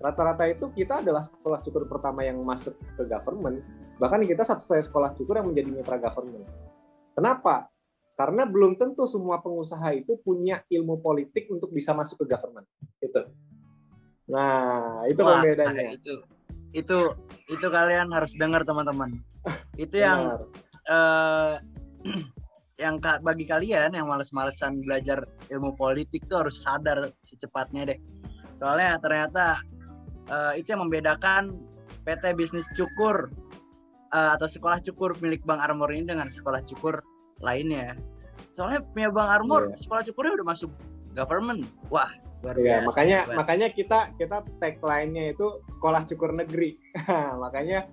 [0.00, 3.60] Rata-rata itu kita adalah sekolah cukur pertama yang masuk ke government.
[4.00, 6.48] Bahkan kita satu saya sekolah cukur yang menjadi mitra government.
[7.12, 7.68] Kenapa?
[8.16, 12.68] Karena belum tentu semua pengusaha itu punya ilmu politik untuk bisa masuk ke government.
[13.00, 13.28] Itu.
[14.28, 15.92] Nah, itu Wah, pembedanya.
[16.00, 16.24] Itu
[16.70, 16.98] itu
[17.50, 19.18] itu kalian harus dengar teman-teman.
[19.74, 20.38] Itu yang
[20.86, 21.58] uh,
[22.80, 27.98] yang bagi kalian yang males-malesan belajar ilmu politik tuh harus sadar secepatnya deh.
[28.56, 29.60] Soalnya ternyata
[30.32, 31.60] uh, itu yang membedakan
[32.08, 33.28] PT Bisnis Cukur
[34.16, 37.04] uh, atau sekolah cukur milik Bang Armor ini dengan sekolah cukur
[37.44, 37.96] lainnya.
[38.50, 39.78] Soalnya punya Bang Armor, yeah.
[39.78, 40.70] sekolah cukurnya udah masuk
[41.14, 41.68] government.
[41.92, 42.10] Wah,
[42.42, 42.86] luar yeah, biasa.
[42.88, 43.36] makanya hebat.
[43.36, 46.80] makanya kita kita tagline-nya itu sekolah cukur negeri.
[47.44, 47.86] makanya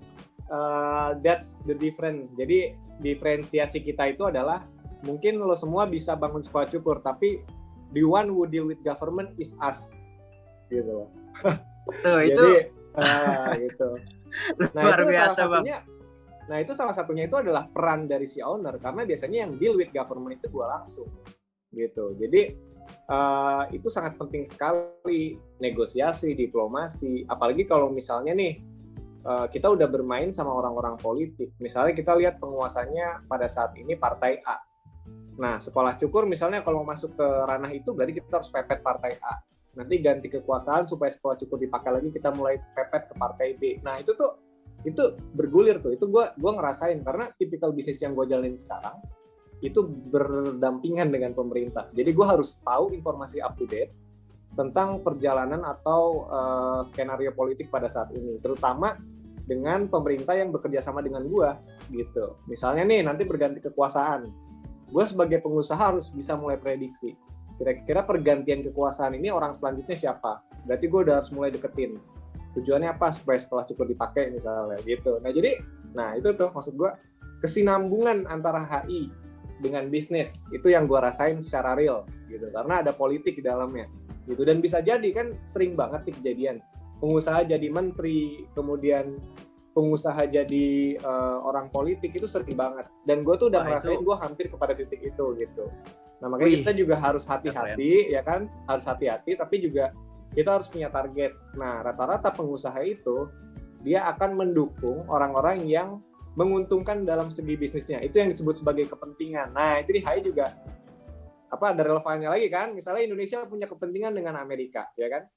[0.50, 2.32] uh, that's the different.
[2.40, 4.66] Jadi diferensiasi kita itu adalah
[5.06, 7.44] mungkin lo semua bisa bangun sekolah cukur tapi
[7.94, 9.94] the one who deal with government is us
[10.72, 11.08] gitu
[12.04, 12.54] Tuh, itu Jadi,
[12.98, 13.90] uh, gitu.
[14.76, 15.96] Nah, luar itu biasa, salah satunya, Bang.
[16.48, 19.90] Nah, itu salah satunya itu adalah peran dari si owner karena biasanya yang deal with
[19.96, 21.08] government itu gua langsung.
[21.72, 22.16] Gitu.
[22.20, 22.54] Jadi
[23.08, 28.60] uh, itu sangat penting sekali negosiasi, diplomasi, apalagi kalau misalnya nih
[29.24, 31.56] uh, kita udah bermain sama orang-orang politik.
[31.64, 34.60] Misalnya kita lihat penguasanya pada saat ini partai A.
[35.38, 39.22] Nah, sekolah cukur misalnya kalau mau masuk ke ranah itu berarti kita harus pepet partai
[39.22, 39.38] A.
[39.78, 43.78] Nanti ganti kekuasaan supaya sekolah cukur dipakai lagi kita mulai pepet ke partai B.
[43.86, 44.42] Nah, itu tuh
[44.82, 45.94] itu bergulir tuh.
[45.94, 48.98] Itu gue gua ngerasain karena tipikal bisnis yang gue jalanin sekarang
[49.62, 51.90] itu berdampingan dengan pemerintah.
[51.94, 53.90] Jadi gue harus tahu informasi up to date
[54.54, 58.98] tentang perjalanan atau uh, skenario politik pada saat ini, terutama
[59.46, 61.50] dengan pemerintah yang bekerja sama dengan gue
[61.94, 62.38] gitu.
[62.50, 64.30] Misalnya nih nanti berganti kekuasaan,
[64.88, 67.14] gue sebagai pengusaha harus bisa mulai prediksi.
[67.58, 70.46] Kira-kira pergantian kekuasaan ini orang selanjutnya siapa?
[70.64, 71.98] Berarti gue udah harus mulai deketin.
[72.54, 75.18] Tujuannya apa supaya sekolah cukup dipakai misalnya gitu.
[75.22, 75.58] Nah jadi
[75.98, 76.92] nah itu tuh maksud gue
[77.42, 79.10] kesinambungan antara HI
[79.58, 82.48] dengan bisnis itu yang gue rasain secara real gitu.
[82.54, 83.90] Karena ada politik di dalamnya
[84.30, 84.46] gitu.
[84.46, 86.58] Dan bisa jadi kan sering banget nih kejadian.
[86.98, 89.18] Pengusaha jadi menteri kemudian
[89.78, 92.90] pengusaha jadi uh, orang politik itu sering banget.
[93.06, 95.70] Dan gue tuh udah Wah, ngerasain gue hampir kepada titik itu gitu.
[96.18, 98.50] Nah makanya Wih, kita juga harus hati-hati ya kan?
[98.66, 99.94] Harus hati-hati tapi juga
[100.34, 101.38] kita harus punya target.
[101.54, 103.30] Nah rata-rata pengusaha itu
[103.86, 106.02] dia akan mendukung orang-orang yang
[106.34, 108.02] menguntungkan dalam segi bisnisnya.
[108.02, 109.54] Itu yang disebut sebagai kepentingan.
[109.54, 110.58] Nah itu di HI juga
[111.54, 112.74] apa ada relevannya lagi kan?
[112.74, 115.30] Misalnya Indonesia punya kepentingan dengan Amerika ya kan?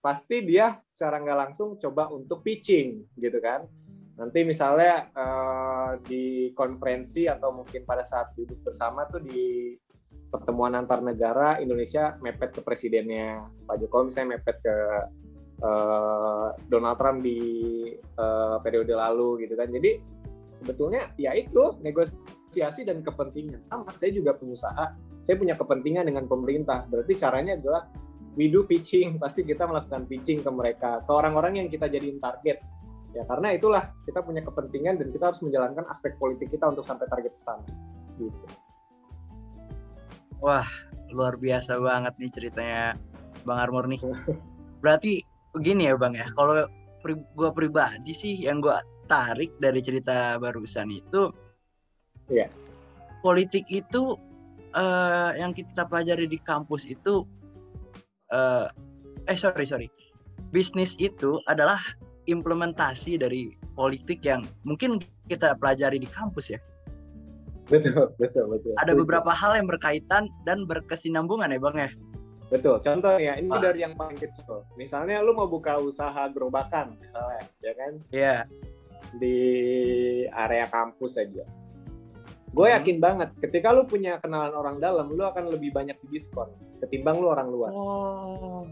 [0.00, 3.68] Pasti dia secara nggak langsung coba untuk pitching gitu kan
[4.12, 9.72] nanti misalnya uh, di konferensi atau mungkin pada saat duduk bersama tuh di
[10.32, 14.08] pertemuan antar negara Indonesia mepet ke presidennya Pak Jokowi.
[14.08, 14.76] Misalnya mepet ke
[15.60, 17.38] uh, Donald Trump di
[18.16, 19.68] uh, periode lalu gitu kan.
[19.68, 20.00] Jadi
[20.56, 23.60] sebetulnya ya itu negosiasi dan kepentingan.
[23.60, 24.96] Sama saya juga pengusaha.
[25.20, 26.88] Saya punya kepentingan dengan pemerintah.
[26.88, 27.92] Berarti caranya adalah
[28.36, 29.16] we do pitching.
[29.22, 32.64] Pasti kita melakukan pitching ke mereka ke orang-orang yang kita jadiin target
[33.12, 37.04] ya karena itulah kita punya kepentingan dan kita harus menjalankan aspek politik kita untuk sampai
[37.08, 37.64] target sana
[38.16, 38.46] gitu.
[40.40, 40.66] Wah
[41.12, 42.84] luar biasa banget nih ceritanya
[43.44, 44.00] bang Armor nih.
[44.82, 45.22] Berarti
[45.52, 46.26] begini ya bang ya.
[46.32, 46.66] Kalau
[47.04, 48.74] pri gue pribadi sih yang gue
[49.10, 51.28] tarik dari cerita barusan itu
[52.30, 52.46] ya
[53.20, 54.16] politik itu
[54.72, 57.26] uh, yang kita pelajari di kampus itu
[58.32, 58.66] uh,
[59.28, 59.88] eh sorry sorry.
[60.50, 61.80] Bisnis itu adalah
[62.30, 66.60] implementasi dari politik yang mungkin kita pelajari di kampus ya.
[67.70, 68.74] Betul, betul, betul.
[68.78, 71.90] Ada beberapa hal yang berkaitan dan berkesinambungan ya Bang ya.
[72.52, 72.84] Betul.
[72.84, 73.62] Contoh ya, ini Wah.
[73.64, 74.68] dari yang paling kecil.
[74.76, 77.92] Misalnya lu mau buka usaha gerobakan misalnya, ya kan?
[78.12, 78.20] Iya.
[78.20, 78.40] Yeah.
[79.16, 79.36] Di
[80.28, 81.48] area kampus aja.
[82.52, 82.76] Gue hmm.
[82.76, 86.52] yakin banget, ketika lu punya kenalan orang dalam, lu akan lebih banyak di diskon
[86.84, 87.72] ketimbang lu orang luar.
[87.72, 88.68] Oh.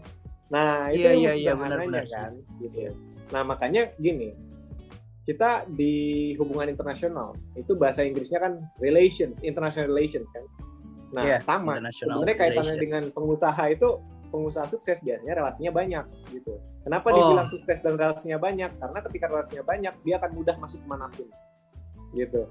[0.53, 2.91] Nah, itu iya, yang iya, iya, benar, benar, kan, gitu.
[2.91, 2.93] Yeah.
[3.31, 4.35] Nah, makanya gini,
[5.23, 10.43] kita di hubungan internasional itu bahasa Inggrisnya kan relations, international relations kan.
[11.11, 11.79] Nah, yeah, sama.
[11.91, 13.99] Sebenarnya kaitannya dengan pengusaha itu
[14.31, 16.55] pengusaha sukses biasanya relasinya banyak gitu.
[16.87, 17.15] Kenapa oh.
[17.15, 18.71] dibilang sukses dan relasinya banyak?
[18.79, 21.27] Karena ketika relasinya banyak, dia akan mudah masuk ke mana pun.
[22.15, 22.47] Gitu.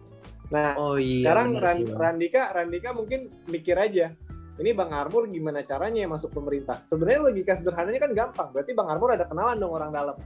[0.52, 4.12] Nah, oh, iya, sekarang Ran, Randika, Randika mungkin mikir aja,
[4.60, 6.84] ini Bang Armur gimana caranya masuk pemerintah?
[6.84, 8.48] Sebenarnya logika sederhananya kan gampang.
[8.52, 10.16] Berarti Bang Armur ada kenalan dong orang dalam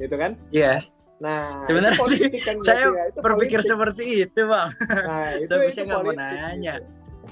[0.00, 0.32] gitu kan?
[0.50, 0.64] Iya.
[0.64, 0.80] Yeah.
[1.20, 3.68] Nah, Sebenarnya sih, politik kan saya ya, itu berpikir politik.
[3.68, 6.74] seperti itu bang Nah, itu Tapi itu saya nggak mau nanya.
[6.74, 6.88] gitu.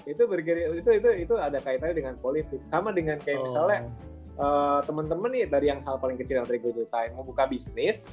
[0.06, 2.60] Itu berpikir itu itu itu ada kaitannya dengan politik.
[2.62, 3.88] Sama dengan kayak misalnya
[4.34, 4.44] Oh.
[4.44, 8.06] eh, teman-teman nih dari yang hal paling kecil yang tadi gue ceritain mau buka bisnis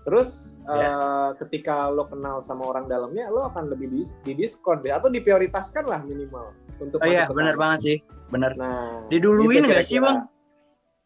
[0.00, 0.88] terus Ya.
[0.88, 5.84] eh, ketika lo kenal sama orang dalamnya lo akan lebih dis- didiskon deh atau diprioritaskan
[5.84, 10.06] lah minimal untuk oh iya benar banget sih benar nah Diduluin gitu nggak sih, kira-kira.
[10.08, 10.18] Bang?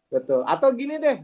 [0.07, 1.17] betul atau gini deh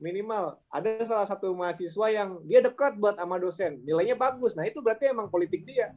[0.00, 0.58] minimal.
[0.72, 3.78] Ada salah satu mahasiswa yang dia dekat buat sama dosen.
[3.84, 4.56] Nilainya bagus.
[4.56, 5.92] Nah itu berarti emang politik dia.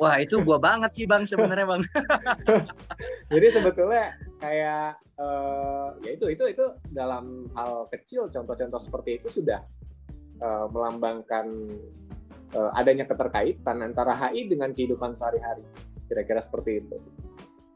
[0.00, 1.82] Wah itu gua banget sih bang sebenarnya bang.
[3.36, 9.60] Jadi sebetulnya kayak eh, ya itu itu itu dalam hal kecil contoh-contoh seperti itu sudah
[10.40, 11.68] eh, melambangkan
[12.56, 15.68] eh, adanya keterkaitan antara HI dengan kehidupan sehari-hari.
[16.08, 16.96] Kira-kira seperti itu.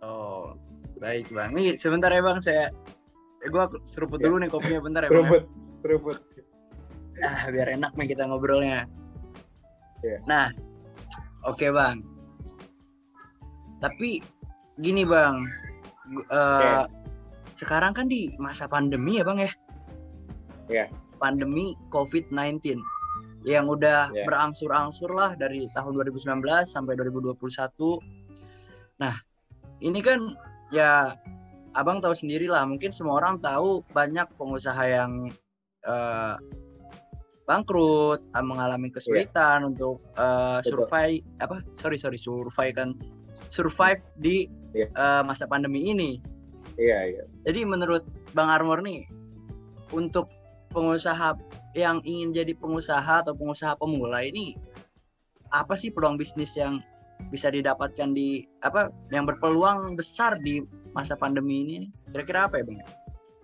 [0.00, 0.56] oh
[0.96, 1.52] baik bang.
[1.52, 2.40] Nih sebentar ya bang.
[2.40, 2.72] Saya
[3.44, 5.20] eh, gua seruput dulu nih kopinya bentar ya bang ya.
[5.20, 5.44] Seruput,
[5.76, 6.16] seruput.
[7.22, 8.88] ah biar enak nih kita ngobrolnya
[10.00, 10.18] Iya.
[10.26, 10.46] nah
[11.44, 12.02] oke bang
[13.78, 14.20] tapi
[14.76, 15.44] gini bang
[16.11, 16.85] gu- eh,
[17.54, 19.52] sekarang kan di masa pandemi ya bang ya
[20.66, 20.85] Iya.
[21.16, 22.80] pandemi COVID-19
[23.44, 24.24] yang udah Iya.
[24.24, 28.00] berangsur-angsur lah dari tahun 2019 sampai 2021
[28.96, 29.14] nah
[29.78, 30.33] ini kan
[30.68, 31.12] ya
[31.74, 35.30] abang tahu sendiri lah mungkin semua orang tahu banyak pengusaha yang
[35.84, 36.34] eh,
[37.44, 40.87] bangkrut eh, mengalami kesulitan untuk eh, Betul.
[40.87, 42.90] survive apa sorry sorry survive kan
[43.50, 44.90] survive di Iya.
[44.90, 46.18] eh, masa pandemi ini
[46.74, 47.22] Iya, iya.
[47.46, 48.02] jadi menurut
[48.34, 49.06] Bang Armor nih
[49.94, 50.26] untuk
[50.74, 51.38] pengusaha
[51.78, 54.58] yang ingin jadi pengusaha atau pengusaha pemula ini
[55.54, 56.82] apa sih peluang bisnis yang
[57.30, 60.58] bisa didapatkan di apa yang berpeluang besar di
[60.94, 61.76] masa pandemi ini?
[62.09, 62.80] Kira-kira apa ya Bang?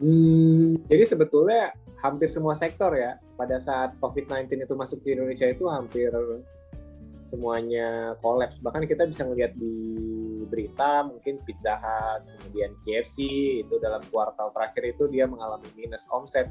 [0.01, 5.69] Hmm, jadi sebetulnya hampir semua sektor ya pada saat COVID-19 itu masuk di Indonesia itu
[5.69, 6.09] hampir
[7.29, 8.57] semuanya kolaps.
[8.65, 10.01] Bahkan kita bisa ngelihat di
[10.49, 13.17] berita mungkin Pizza Hut, kemudian KFC
[13.63, 16.49] itu dalam kuartal terakhir itu dia mengalami minus omset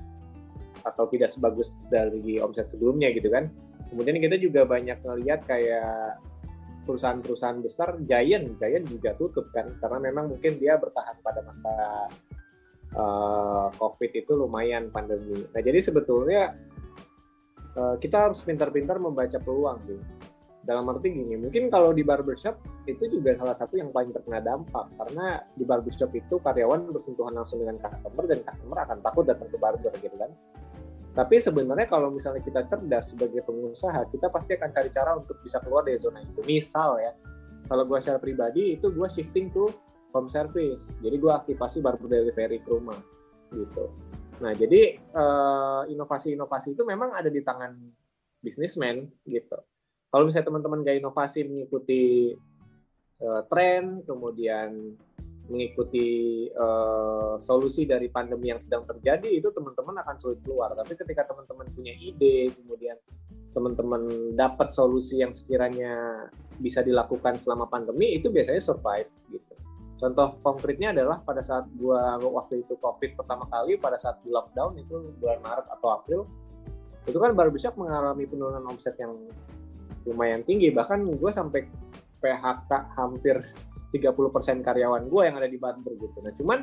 [0.88, 3.51] atau tidak sebagus dari omset sebelumnya gitu kan.
[3.89, 6.21] Kemudian kita juga banyak ngelihat kayak
[6.89, 11.73] perusahaan-perusahaan besar Giant, Giant juga tutup kan karena memang mungkin dia bertahan pada masa
[12.97, 15.45] uh, COVID itu lumayan pandemi.
[15.45, 16.58] Nah jadi sebetulnya
[17.78, 20.02] uh, kita harus pintar-pintar membaca peluang sih.
[20.60, 24.91] Dalam arti gini, mungkin kalau di barbershop itu juga salah satu yang paling terkena dampak
[25.02, 29.58] karena di barbershop itu karyawan bersentuhan langsung dengan customer dan customer akan takut datang ke
[29.58, 30.30] barber gitu kan.
[31.10, 35.58] Tapi sebenarnya kalau misalnya kita cerdas sebagai pengusaha, kita pasti akan cari cara untuk bisa
[35.60, 36.39] keluar dari zona itu.
[36.45, 37.12] Misal ya,
[37.65, 39.74] kalau gue secara pribadi itu gue shifting to
[40.13, 40.98] home service.
[41.02, 42.98] Jadi gue aktifasi barber delivery ke rumah
[43.54, 43.89] gitu.
[44.39, 47.74] Nah jadi eh, inovasi-inovasi itu memang ada di tangan
[48.39, 49.58] bisnismen gitu.
[50.10, 52.34] Kalau misalnya teman-teman gak inovasi mengikuti
[53.22, 54.98] eh, tren, kemudian
[55.49, 56.07] mengikuti
[56.47, 60.71] eh, solusi dari pandemi yang sedang terjadi, itu teman-teman akan sulit keluar.
[60.77, 62.95] Tapi ketika teman-teman punya ide, kemudian
[63.49, 66.25] teman-teman dapat solusi yang sekiranya
[66.62, 69.53] bisa dilakukan selama pandemi, itu biasanya survive gitu.
[69.99, 74.79] Contoh konkretnya adalah pada saat gua waktu itu COVID pertama kali, pada saat di lockdown
[74.79, 76.21] itu bulan Maret atau April,
[77.09, 79.17] itu kan barbershop mengalami penurunan omset yang
[80.07, 80.71] lumayan tinggi.
[80.71, 81.67] Bahkan gue sampai
[82.19, 83.39] PHK hampir
[83.89, 86.17] 30% karyawan gue yang ada di barber gitu.
[86.21, 86.60] Nah cuman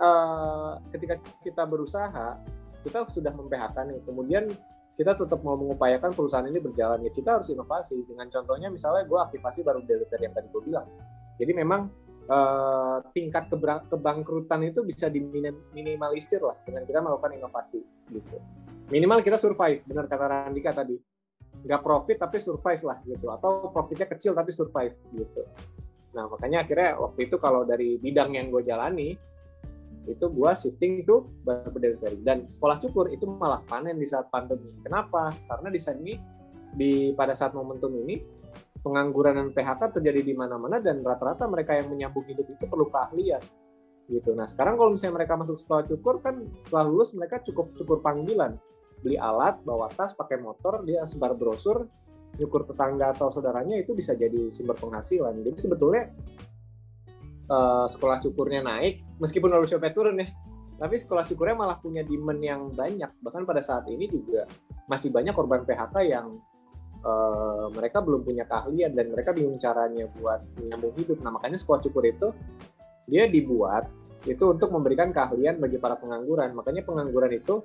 [0.00, 2.40] eh, ketika kita berusaha,
[2.82, 4.44] kita sudah mem-PHK nih, kemudian
[4.96, 7.04] kita tetap mau mengupayakan perusahaan ini berjalan.
[7.04, 8.04] Ya kita harus inovasi.
[8.08, 10.86] Dengan contohnya misalnya gue aktifasi baru delivery yang tadi gue bilang.
[11.36, 11.92] Jadi memang
[12.28, 13.52] eh, tingkat
[13.92, 18.36] kebangkrutan itu bisa diminimalisir lah dengan kita melakukan inovasi gitu.
[18.88, 20.96] Minimal kita survive benar kata Randika tadi.
[21.62, 23.28] Nggak profit tapi survive lah gitu.
[23.28, 25.44] Atau profitnya kecil tapi survive gitu
[26.12, 29.16] nah makanya akhirnya waktu itu kalau dari bidang yang gue jalani
[30.10, 31.30] itu gue shifting to
[31.78, 34.74] delivery dan sekolah cukur itu malah panen di saat pandemi.
[34.82, 35.30] Kenapa?
[35.46, 36.18] Karena di saat ini
[36.74, 38.18] di pada saat momentum ini
[38.82, 43.42] pengangguran dan PHK terjadi di mana-mana dan rata-rata mereka yang menyambung hidup itu perlu keahlian
[44.10, 44.34] gitu.
[44.34, 48.58] Nah sekarang kalau misalnya mereka masuk sekolah cukur kan setelah lulus mereka cukup cukur panggilan.
[49.02, 51.86] Beli alat bawa tas pakai motor dia sebar brosur
[52.40, 55.44] nyukur tetangga atau saudaranya itu bisa jadi sumber penghasilan.
[55.44, 56.08] Jadi sebetulnya
[57.48, 60.28] eh, sekolah cukurnya naik meskipun barbershopnya turun ya
[60.82, 63.06] tapi sekolah cukurnya malah punya demand yang banyak.
[63.22, 64.50] Bahkan pada saat ini juga
[64.90, 66.42] masih banyak korban PHK yang
[67.06, 71.22] eh, mereka belum punya keahlian dan mereka bingung caranya buat menyambung hidup.
[71.22, 72.34] Nah makanya sekolah cukur itu
[73.06, 73.86] dia dibuat
[74.26, 76.50] itu untuk memberikan keahlian bagi para pengangguran.
[76.50, 77.62] Makanya pengangguran itu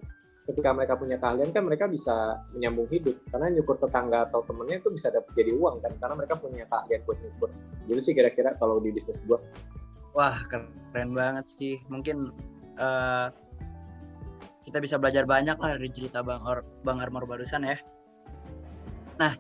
[0.47, 4.89] ketika mereka punya keahlian kan mereka bisa menyambung hidup karena nyukur tetangga atau temennya itu
[4.95, 7.49] bisa dapat jadi uang kan karena mereka punya keahlian buat nyukur
[7.91, 9.43] gitu sih kira-kira kalau di bisnis gua
[10.17, 11.77] Wah, keren banget sih.
[11.93, 12.33] Mungkin
[12.81, 13.29] uh,
[14.65, 17.77] kita bisa belajar banyak lah dari cerita Bang Or Bang Armor barusan ya.
[19.21, 19.37] Nah,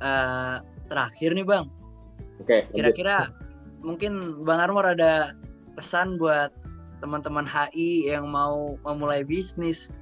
[0.00, 1.68] uh, terakhir nih Bang.
[2.40, 2.64] Oke.
[2.72, 3.28] Kira-kira
[3.84, 5.36] mungkin Bang Armor ada
[5.76, 6.56] pesan buat
[7.04, 9.92] teman-teman HI yang mau memulai bisnis.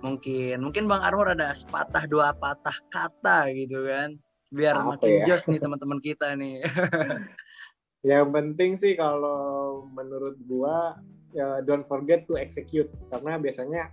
[0.00, 4.16] Mungkin, mungkin Bang Armor ada sepatah dua patah kata gitu kan,
[4.48, 5.24] biar Apa makin ya?
[5.34, 6.64] jos nih teman-teman kita nih.
[8.10, 10.96] Yang penting sih kalau menurut gua
[11.36, 13.92] ya don't forget to execute karena biasanya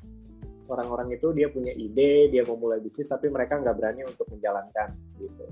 [0.71, 4.95] orang-orang itu dia punya ide, dia mau mulai bisnis tapi mereka nggak berani untuk menjalankan
[5.19, 5.45] gitu.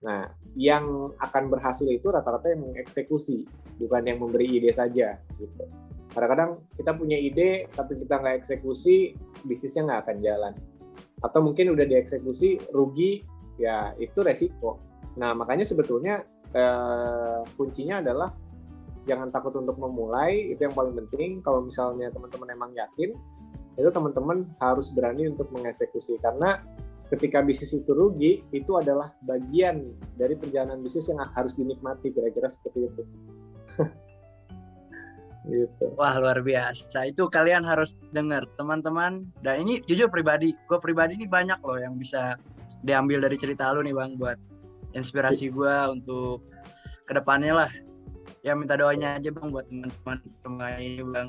[0.00, 3.44] Nah, yang akan berhasil itu rata-rata yang mengeksekusi,
[3.76, 5.64] bukan yang memberi ide saja gitu.
[6.10, 9.14] Kadang-kadang kita punya ide tapi kita nggak eksekusi,
[9.46, 10.52] bisnisnya nggak akan jalan.
[11.22, 13.22] Atau mungkin udah dieksekusi rugi,
[13.60, 14.80] ya itu resiko.
[15.20, 18.30] Nah, makanya sebetulnya eh, kuncinya adalah
[19.08, 23.16] jangan takut untuk memulai itu yang paling penting kalau misalnya teman-teman emang yakin
[23.80, 26.60] itu teman-teman harus berani untuk mengeksekusi karena
[27.08, 32.86] ketika bisnis itu rugi itu adalah bagian dari perjalanan bisnis yang harus dinikmati kira-kira seperti
[32.86, 33.02] itu
[35.48, 37.08] gitu Wah luar biasa.
[37.08, 39.24] Itu kalian harus dengar teman-teman.
[39.40, 42.36] Dan ini jujur pribadi, gue pribadi ini banyak loh yang bisa
[42.84, 44.36] diambil dari cerita lu nih bang buat
[44.96, 46.44] inspirasi gue untuk
[47.08, 47.70] ke depannya lah.
[48.40, 51.28] Ya minta doanya aja bang buat teman-teman semua ini bang.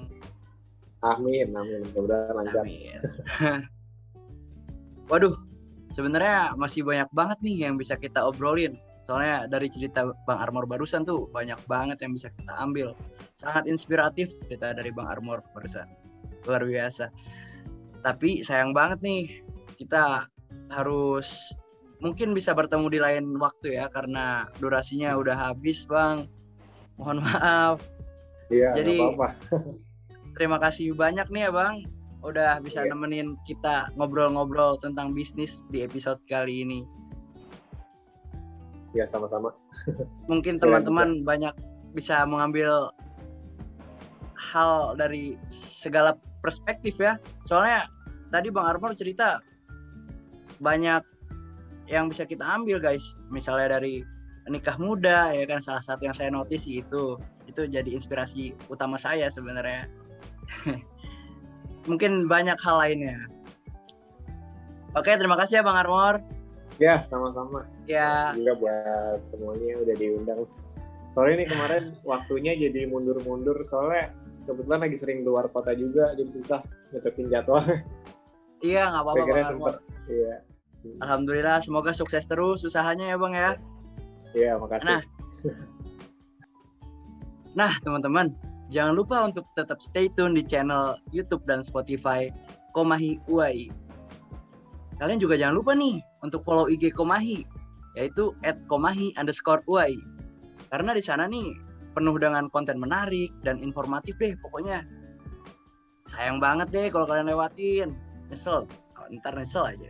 [1.02, 3.02] amin amin mudah-mudahan lancar Amin.
[5.12, 5.34] Waduh,
[5.90, 8.78] sebenarnya masih banyak banget nih yang bisa kita obrolin.
[9.02, 12.94] Soalnya dari cerita Bang Armor barusan tuh banyak banget yang bisa kita ambil.
[13.34, 15.90] Sangat inspiratif cerita dari Bang Armor barusan.
[16.46, 17.10] Luar biasa.
[18.02, 19.42] Tapi sayang banget nih,
[19.78, 20.26] kita
[20.70, 21.54] harus
[22.02, 26.30] mungkin bisa bertemu di lain waktu ya karena durasinya udah habis, Bang.
[26.98, 27.78] Mohon maaf.
[28.54, 29.30] iya Jadi- nggak apa-apa
[30.32, 31.84] Terima kasih banyak nih ya Bang
[32.22, 32.94] udah bisa Iya.
[32.94, 36.80] nemenin kita ngobrol-ngobrol tentang bisnis di episode kali ini.
[38.92, 39.56] Ya sama-sama
[40.32, 41.56] Mungkin teman-teman banyak
[41.96, 42.92] bisa mengambil
[44.42, 47.22] hal dari segala perspektif ya.
[47.46, 47.86] Soalnya
[48.34, 49.38] tadi Bang Armor cerita
[50.58, 51.04] banyak
[51.92, 53.20] yang bisa kita ambil guys.
[53.30, 54.02] Misalnya dari
[54.50, 57.16] nikah muda ya kan salah satu yang saya notice itu
[57.46, 59.86] itu jadi inspirasi utama saya sebenarnya.
[61.90, 63.18] Mungkin banyak hal lainnya.
[64.92, 66.20] Oke, terima kasih ya Bang Armor.
[66.80, 70.48] Ya sama-sama Ya, juga buat semuanya udah diundang.
[71.12, 74.16] Sorry nih kemarin waktunya jadi mundur-mundur soalnya
[74.48, 76.62] kebetulan lagi sering keluar kota juga jadi susah
[76.96, 77.62] nyetepin jadwal.
[78.62, 79.76] iya nggak apa-apa Bang sempet.
[80.08, 80.36] Iya.
[81.02, 83.52] Alhamdulillah, semoga sukses terus usahanya ya Bang ya.
[84.34, 84.88] Iya, makasih.
[84.88, 85.02] Nah.
[87.52, 88.32] Nah, teman-teman,
[88.72, 92.32] jangan lupa untuk tetap stay tune di channel YouTube dan Spotify
[92.72, 93.68] Komahi UAI.
[95.02, 97.42] Kalian juga jangan lupa nih untuk follow IG Komahi,
[97.98, 98.38] yaitu
[98.70, 99.98] @komahi underscore UAI.
[100.70, 101.50] Karena di sana nih
[101.98, 104.86] penuh dengan konten menarik dan informatif deh pokoknya.
[106.06, 107.98] Sayang banget deh kalau kalian lewatin.
[108.30, 109.90] Nyesel, oh, ntar nyesel aja.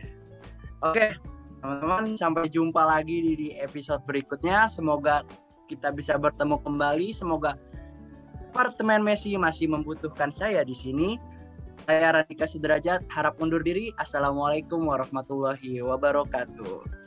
[0.80, 1.14] Oke,
[1.60, 4.64] teman-teman sampai jumpa lagi di episode berikutnya.
[4.64, 5.28] Semoga
[5.68, 7.12] kita bisa bertemu kembali.
[7.12, 7.54] Semoga
[8.50, 11.20] apartemen Messi masih membutuhkan saya di sini.
[11.82, 13.90] Saya Radika Sudrajat, harap undur diri.
[13.98, 17.01] Assalamualaikum warahmatullahi wabarakatuh.